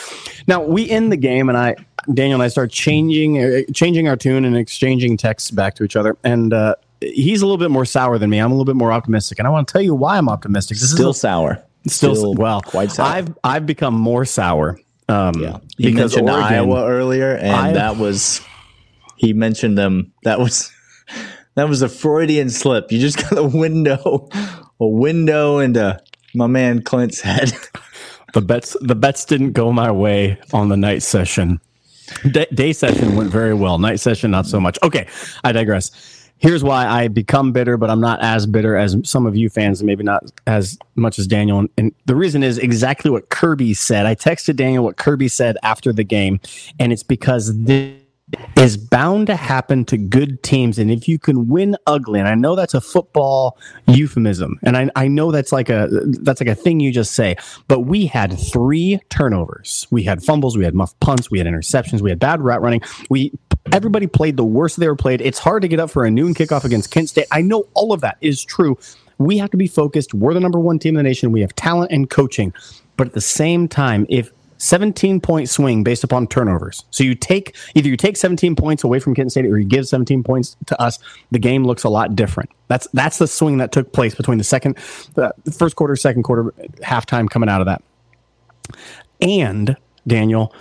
Now 0.48 0.62
we 0.64 0.90
end 0.90 1.12
the 1.12 1.18
game, 1.18 1.50
and 1.50 1.58
I, 1.58 1.76
Daniel 2.14 2.36
and 2.36 2.44
I 2.44 2.48
start 2.48 2.72
changing, 2.72 3.44
uh, 3.44 3.62
changing 3.74 4.08
our 4.08 4.16
tune 4.16 4.46
and 4.46 4.56
exchanging 4.56 5.18
texts 5.18 5.52
back 5.52 5.76
to 5.76 5.84
each 5.84 5.96
other. 5.98 6.16
And 6.24 6.54
uh, 6.54 6.76
he's 7.02 7.42
a 7.42 7.46
little 7.46 7.58
bit 7.58 7.72
more 7.72 7.84
sour 7.84 8.18
than 8.18 8.30
me. 8.30 8.38
I'm 8.38 8.52
a 8.52 8.54
little 8.54 8.64
bit 8.66 8.76
more 8.76 8.92
optimistic, 8.94 9.40
and 9.40 9.48
I 9.48 9.52
want 9.52 9.68
to 9.68 9.72
tell 9.74 9.82
you 9.82 9.94
why 9.96 10.18
I'm 10.18 10.30
optimistic. 10.30 10.78
This 10.78 10.92
still 10.92 11.14
sour. 11.14 11.64
still, 11.88 12.16
still 12.16 12.34
well, 12.36 12.62
quite 12.62 12.92
sour. 12.92 13.08
I've 13.08 13.38
I've 13.44 13.66
become 13.66 13.96
more 13.96 14.24
sour. 14.24 14.80
Um, 15.10 15.34
Yeah. 15.42 15.58
He 15.78 15.86
because 15.88 16.14
mentioned 16.16 16.30
Oregon, 16.30 16.54
Iowa 16.54 16.88
earlier 16.88 17.36
and 17.36 17.52
I- 17.52 17.74
that 17.74 17.98
was 17.98 18.42
he 19.18 19.34
mentioned 19.34 19.78
them. 19.78 20.14
That 20.24 20.40
was 20.40 20.72
that 21.56 21.68
was 21.70 21.82
a 21.82 21.90
Freudian 21.90 22.50
slip. 22.50 22.92
You 22.92 23.00
just 23.00 23.18
got 23.18 23.38
a 23.38 23.44
window 23.44 24.30
a 24.80 24.88
window 24.88 25.60
into 25.60 26.00
my 26.34 26.48
man 26.48 26.82
Clint's 26.84 27.22
head. 27.22 27.52
the 28.36 28.42
bets 28.42 28.76
the 28.82 28.96
bets 28.96 29.24
didn't 29.26 29.54
go 29.54 29.72
my 29.72 29.90
way 29.90 30.38
on 30.54 30.68
the 30.70 30.76
night 30.78 31.02
session. 31.02 31.60
Day, 32.30 32.46
day 32.54 32.74
session 32.74 33.16
went 33.16 33.32
very 33.32 33.54
well. 33.54 33.80
Night 33.80 34.00
session 34.00 34.30
not 34.30 34.46
so 34.46 34.60
much. 34.60 34.78
Okay, 34.84 35.08
I 35.44 35.54
digress. 35.54 36.30
Here's 36.38 36.62
why 36.62 36.86
I 36.86 37.08
become 37.08 37.54
bitter, 37.54 37.78
but 37.78 37.90
I'm 37.90 38.02
not 38.02 38.20
as 38.22 38.46
bitter 38.46 38.76
as 38.76 38.98
some 39.04 39.26
of 39.26 39.38
you 39.38 39.50
fans, 39.50 39.82
maybe 39.82 40.04
not 40.04 40.30
as 40.48 40.78
much 40.96 41.18
as 41.18 41.28
Daniel. 41.28 41.60
And, 41.60 41.70
and 41.78 41.96
the 42.08 42.16
reason 42.16 42.44
is 42.44 42.58
exactly 42.58 43.10
what 43.10 43.30
Kirby 43.30 43.74
said. 43.74 44.06
I 44.06 44.16
texted 44.16 44.58
Daniel 44.58 44.84
what 44.84 44.98
Kirby 44.98 45.30
said 45.30 45.58
after 45.64 45.94
the 45.94 46.04
game, 46.04 46.42
and 46.78 46.92
it's 46.92 47.04
because 47.04 47.58
this 47.64 48.02
is 48.58 48.78
bound 48.78 49.28
to 49.28 49.36
happen 49.36 49.86
to 49.86 49.98
good 49.98 50.42
teams. 50.44 50.80
And 50.80 50.90
if 50.90 51.08
you 51.08 51.20
can 51.20 51.48
win 51.48 51.76
ugly, 51.88 52.20
and 52.20 52.28
I 52.28 52.36
know 52.36 52.56
that's 52.56 52.74
a 52.74 52.82
football 52.82 53.58
euphemism, 53.88 54.60
and 54.64 54.78
I, 54.78 54.90
I 54.96 55.08
know 55.08 55.32
that's 55.32 55.52
like 55.52 55.70
a 55.70 55.88
that's 55.92 56.42
like 56.42 56.50
a 56.50 56.56
thing 56.56 56.80
you 56.80 56.92
just 56.92 57.14
say, 57.14 57.36
but 57.68 57.82
we 57.82 58.06
had 58.06 58.38
three 58.38 59.00
turnovers. 59.10 59.88
We 59.92 60.04
had 60.04 60.24
fumbles, 60.24 60.58
we 60.58 60.66
had 60.66 60.74
muff 60.74 60.98
punts, 61.00 61.30
we 61.30 61.38
had 61.38 61.48
interceptions, 61.48 62.02
we 62.02 62.10
had 62.10 62.20
bad 62.20 62.42
route 62.42 62.62
running. 62.62 62.82
We 63.10 63.32
everybody 63.72 64.08
played 64.08 64.38
the 64.38 64.46
worst 64.46 64.78
they 64.78 64.86
ever 64.86 64.96
played. 64.96 65.22
It's 65.22 65.40
hard 65.40 65.62
to 65.62 65.68
get 65.68 65.80
up 65.80 65.90
for 65.90 66.06
a 66.06 66.12
noon 66.12 66.34
kickoff 66.34 66.64
against 66.64 66.92
Kent 66.92 67.10
State. 67.10 67.28
I 67.32 67.42
know 67.42 67.68
all 67.74 67.94
of 67.94 68.02
that 68.02 68.18
is 68.22 68.44
true. 68.44 68.78
We 69.18 69.38
have 69.38 69.50
to 69.52 69.58
be 69.58 69.68
focused. 69.68 70.14
We're 70.14 70.34
the 70.34 70.40
number 70.40 70.60
one 70.60 70.78
team 70.80 70.96
in 70.96 70.98
the 70.98 71.04
nation. 71.04 71.32
We 71.32 71.42
have 71.42 71.56
talent 71.56 71.92
and 71.92 72.10
coaching. 72.10 72.54
But 72.98 73.08
at 73.08 73.14
the 73.14 73.22
same 73.22 73.68
time, 73.68 74.06
if 74.10 74.32
17 74.58 75.20
point 75.22 75.50
swing 75.50 75.84
based 75.84 76.04
upon 76.04 76.28
turnovers. 76.28 76.86
So 76.92 77.04
you 77.04 77.16
take 77.16 77.56
either 77.76 77.90
you 77.90 77.98
take 77.98 78.18
17 78.18 78.56
points 78.56 78.84
away 78.84 79.00
from 79.00 79.16
Kent 79.16 79.32
State 79.32 79.46
or 79.46 79.58
you 79.58 79.66
give 79.66 79.88
17 79.88 80.24
points 80.24 80.56
to 80.68 80.82
us. 80.82 81.00
The 81.32 81.40
game 81.40 81.66
looks 81.66 81.84
a 81.84 81.90
lot 81.90 82.16
different. 82.16 82.50
That's 82.68 82.88
that's 82.94 83.18
the 83.18 83.28
swing 83.28 83.58
that 83.58 83.72
took 83.72 83.92
place 83.92 84.16
between 84.16 84.38
the 84.38 84.44
second, 84.44 84.76
the 85.14 85.34
first 85.58 85.76
quarter, 85.76 85.96
second 85.96 86.24
quarter, 86.24 86.54
halftime 86.82 87.30
coming 87.30 87.50
out 87.50 87.62
of 87.62 87.68
that. 87.68 87.84
And 89.22 89.78
Daniel, 90.08 90.54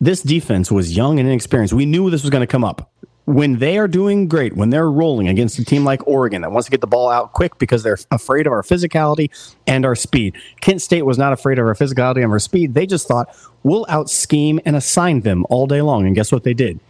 this 0.00 0.22
defense 0.22 0.70
was 0.70 0.96
young 0.96 1.18
and 1.18 1.28
inexperienced. 1.28 1.74
We 1.74 1.86
knew 1.86 2.10
this 2.10 2.22
was 2.22 2.30
going 2.30 2.42
to 2.42 2.46
come 2.46 2.64
up. 2.64 2.91
When 3.24 3.60
they 3.60 3.78
are 3.78 3.86
doing 3.86 4.26
great, 4.26 4.56
when 4.56 4.70
they're 4.70 4.90
rolling 4.90 5.28
against 5.28 5.56
a 5.60 5.64
team 5.64 5.84
like 5.84 6.04
Oregon 6.08 6.42
that 6.42 6.50
wants 6.50 6.66
to 6.66 6.72
get 6.72 6.80
the 6.80 6.88
ball 6.88 7.08
out 7.08 7.32
quick 7.32 7.56
because 7.58 7.84
they're 7.84 7.98
afraid 8.10 8.48
of 8.48 8.52
our 8.52 8.62
physicality 8.62 9.30
and 9.66 9.84
our 9.86 9.94
speed. 9.94 10.34
Kent 10.60 10.82
State 10.82 11.02
was 11.02 11.18
not 11.18 11.32
afraid 11.32 11.60
of 11.60 11.66
our 11.66 11.74
physicality 11.74 12.22
and 12.24 12.32
our 12.32 12.40
speed. 12.40 12.74
They 12.74 12.84
just 12.84 13.06
thought 13.06 13.34
we'll 13.62 13.86
out 13.88 14.10
scheme 14.10 14.58
and 14.64 14.74
assign 14.74 15.20
them 15.20 15.46
all 15.50 15.68
day 15.68 15.82
long. 15.82 16.04
And 16.06 16.16
guess 16.16 16.32
what 16.32 16.42
they 16.42 16.54
did? 16.54 16.80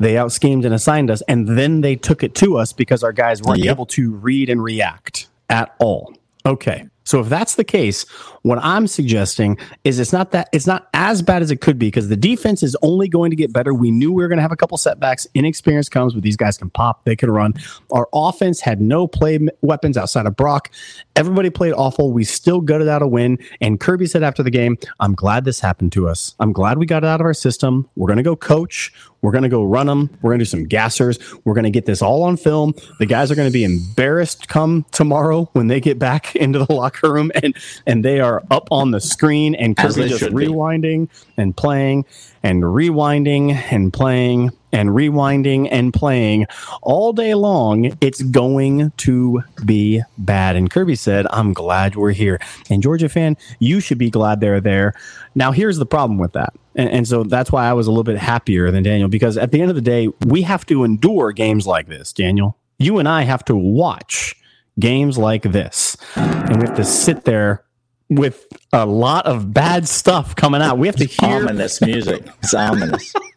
They 0.00 0.16
out 0.18 0.32
schemed 0.32 0.64
and 0.64 0.74
assigned 0.74 1.10
us, 1.10 1.22
and 1.28 1.46
then 1.46 1.82
they 1.82 1.94
took 1.94 2.24
it 2.24 2.34
to 2.36 2.56
us 2.56 2.72
because 2.72 3.04
our 3.04 3.12
guys 3.12 3.40
weren't 3.42 3.60
Yep. 3.62 3.70
able 3.76 3.86
to 3.86 4.10
read 4.14 4.48
and 4.50 4.62
react 4.64 5.28
at 5.48 5.74
all. 5.78 6.14
Okay. 6.44 6.86
So 7.04 7.20
if 7.20 7.28
that's 7.28 7.54
the 7.54 7.64
case, 7.64 8.08
what 8.42 8.58
I'm 8.62 8.86
suggesting 8.86 9.58
is 9.84 9.98
it's 9.98 10.12
not 10.12 10.30
that 10.32 10.48
it's 10.52 10.66
not 10.66 10.88
as 10.94 11.22
bad 11.22 11.42
as 11.42 11.50
it 11.50 11.60
could 11.60 11.78
be 11.78 11.88
because 11.88 12.08
the 12.08 12.16
defense 12.16 12.62
is 12.62 12.76
only 12.82 13.08
going 13.08 13.30
to 13.30 13.36
get 13.36 13.52
better. 13.52 13.74
We 13.74 13.90
knew 13.90 14.12
we 14.12 14.22
were 14.22 14.28
going 14.28 14.38
to 14.38 14.42
have 14.42 14.52
a 14.52 14.56
couple 14.56 14.78
setbacks. 14.78 15.26
Inexperience 15.34 15.88
comes, 15.88 16.14
but 16.14 16.22
these 16.22 16.36
guys 16.36 16.56
can 16.58 16.70
pop, 16.70 17.04
they 17.04 17.16
can 17.16 17.30
run. 17.30 17.54
Our 17.90 18.08
offense 18.12 18.60
had 18.60 18.80
no 18.80 19.06
play 19.06 19.38
weapons 19.62 19.96
outside 19.96 20.26
of 20.26 20.36
Brock. 20.36 20.70
Everybody 21.16 21.50
played 21.50 21.72
awful. 21.72 22.12
We 22.12 22.24
still 22.24 22.60
gutted 22.60 22.88
out 22.88 23.02
a 23.02 23.06
win. 23.06 23.38
And 23.60 23.80
Kirby 23.80 24.06
said 24.06 24.22
after 24.22 24.42
the 24.42 24.50
game, 24.50 24.78
I'm 25.00 25.14
glad 25.14 25.44
this 25.44 25.60
happened 25.60 25.92
to 25.92 26.08
us. 26.08 26.34
I'm 26.38 26.52
glad 26.52 26.78
we 26.78 26.86
got 26.86 27.04
it 27.04 27.08
out 27.08 27.20
of 27.20 27.26
our 27.26 27.34
system. 27.34 27.88
We're 27.96 28.08
going 28.08 28.18
to 28.18 28.22
go 28.22 28.36
coach. 28.36 28.92
We're 29.22 29.32
going 29.32 29.42
to 29.42 29.48
go 29.48 29.64
run 29.64 29.86
them. 29.86 30.10
We're 30.22 30.30
going 30.30 30.38
to 30.38 30.44
do 30.44 30.48
some 30.48 30.66
gassers. 30.66 31.20
We're 31.44 31.54
going 31.54 31.64
to 31.64 31.70
get 31.70 31.86
this 31.86 32.02
all 32.02 32.22
on 32.22 32.36
film. 32.36 32.74
The 32.98 33.06
guys 33.06 33.30
are 33.30 33.34
going 33.34 33.48
to 33.48 33.52
be 33.52 33.64
embarrassed 33.64 34.48
come 34.48 34.86
tomorrow 34.92 35.48
when 35.52 35.66
they 35.66 35.80
get 35.80 35.98
back 35.98 36.34
into 36.40 36.64
the 36.64 36.72
locker 36.72 37.12
room 37.12 37.30
and 37.34 37.54
and 37.86 38.04
they 38.04 38.20
are 38.20 38.42
up 38.50 38.68
on 38.70 38.90
the 38.90 39.00
screen 39.00 39.54
and 39.54 39.76
Kirby 39.76 40.08
just 40.08 40.20
should 40.20 40.34
be. 40.34 40.46
rewinding 40.46 41.08
and 41.36 41.56
playing 41.56 42.04
and 42.42 42.62
rewinding 42.62 43.52
and 43.70 43.92
playing 43.92 44.50
and 44.72 44.90
rewinding 44.90 45.68
and 45.70 45.92
playing 45.92 46.46
all 46.82 47.12
day 47.12 47.34
long. 47.34 47.96
It's 48.00 48.22
going 48.22 48.92
to 48.98 49.42
be 49.64 50.02
bad. 50.18 50.56
And 50.56 50.70
Kirby 50.70 50.94
said, 50.94 51.26
I'm 51.30 51.52
glad 51.52 51.96
we're 51.96 52.12
here. 52.12 52.40
And 52.68 52.82
Georgia 52.82 53.08
fan, 53.08 53.36
you 53.58 53.80
should 53.80 53.98
be 53.98 54.10
glad 54.10 54.40
they're 54.40 54.60
there. 54.60 54.94
Now, 55.34 55.52
here's 55.52 55.78
the 55.78 55.86
problem 55.86 56.18
with 56.18 56.32
that. 56.32 56.52
And, 56.74 56.88
and 56.88 57.08
so 57.08 57.24
that's 57.24 57.50
why 57.52 57.68
I 57.68 57.72
was 57.72 57.86
a 57.86 57.90
little 57.90 58.04
bit 58.04 58.18
happier 58.18 58.70
than 58.70 58.82
Daniel, 58.82 59.08
because 59.08 59.36
at 59.36 59.52
the 59.52 59.60
end 59.60 59.70
of 59.70 59.76
the 59.76 59.82
day, 59.82 60.08
we 60.26 60.42
have 60.42 60.64
to 60.66 60.84
endure 60.84 61.32
games 61.32 61.66
like 61.66 61.86
this, 61.86 62.12
Daniel. 62.12 62.56
You 62.78 62.98
and 62.98 63.08
I 63.08 63.22
have 63.22 63.44
to 63.46 63.56
watch 63.56 64.36
games 64.78 65.18
like 65.18 65.42
this. 65.42 65.96
And 66.16 66.60
we 66.60 66.66
have 66.66 66.76
to 66.76 66.84
sit 66.84 67.24
there 67.24 67.64
with 68.08 68.46
a 68.72 68.84
lot 68.84 69.26
of 69.26 69.54
bad 69.54 69.88
stuff 69.88 70.34
coming 70.34 70.60
out. 70.60 70.78
We 70.78 70.88
have 70.88 70.96
to 70.96 71.04
hear 71.04 71.42
ominous 71.42 71.80
music. 71.80 72.26
It's 72.42 72.54
ominous. 72.54 73.12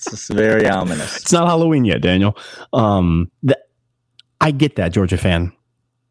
It's 0.00 0.10
just 0.12 0.32
very 0.32 0.66
ominous. 0.66 1.18
It's 1.18 1.32
not 1.32 1.46
Halloween 1.46 1.84
yet, 1.84 2.00
Daniel. 2.00 2.36
Um, 2.72 3.30
th- 3.46 3.58
I 4.40 4.50
get 4.50 4.76
that, 4.76 4.92
Georgia 4.92 5.18
fan. 5.18 5.52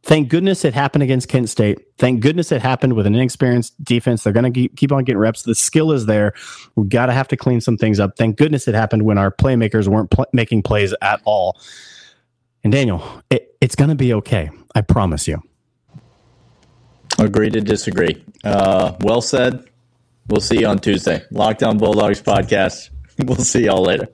Thank 0.04 0.30
goodness 0.30 0.64
it 0.64 0.76
happened 0.76 1.02
against 1.02 1.28
Kent 1.28 1.50
State. 1.50 1.80
Thank 1.98 2.22
goodness 2.22 2.52
it 2.52 2.62
happened 2.62 2.94
with 2.94 3.08
an 3.08 3.16
inexperienced 3.16 3.84
defense. 3.84 4.24
They're 4.24 4.32
going 4.34 4.54
to 4.54 4.68
keep 4.70 4.92
on 4.92 5.04
getting 5.06 5.18
reps. 5.18 5.42
The 5.42 5.56
skill 5.56 5.92
is 5.92 6.06
there. 6.06 6.34
We 6.76 6.88
got 6.88 7.08
to 7.08 7.14
have 7.14 7.28
to 7.30 7.38
clean 7.38 7.62
some 7.62 7.78
things 7.78 8.00
up. 8.00 8.16
Thank 8.16 8.38
goodness 8.38 8.68
it 8.68 8.76
happened 8.76 9.04
when 9.04 9.18
our 9.18 9.32
playmakers 9.32 9.88
weren't 9.88 10.12
pl- 10.12 10.28
making 10.34 10.62
plays 10.62 10.94
at 11.02 11.20
all. 11.26 11.60
And 12.64 12.72
Daniel, 12.72 13.04
it, 13.32 13.56
it's 13.60 13.76
going 13.76 13.90
to 13.90 13.96
be 13.96 14.14
okay. 14.14 14.52
I 14.76 14.82
promise 14.82 15.28
you. 15.28 15.42
Agree 17.18 17.50
to 17.50 17.60
disagree. 17.60 18.24
Uh, 18.44 18.96
well 19.02 19.22
said. 19.22 19.66
We'll 20.28 20.42
see 20.42 20.60
you 20.60 20.68
on 20.68 20.78
Tuesday. 20.78 21.24
Locked 21.32 21.64
On 21.64 21.78
Bulldogs 21.80 22.22
podcast. 22.22 22.92
We'll 23.20 23.38
see 23.38 23.66
y'all 23.66 23.84
later. 23.84 24.08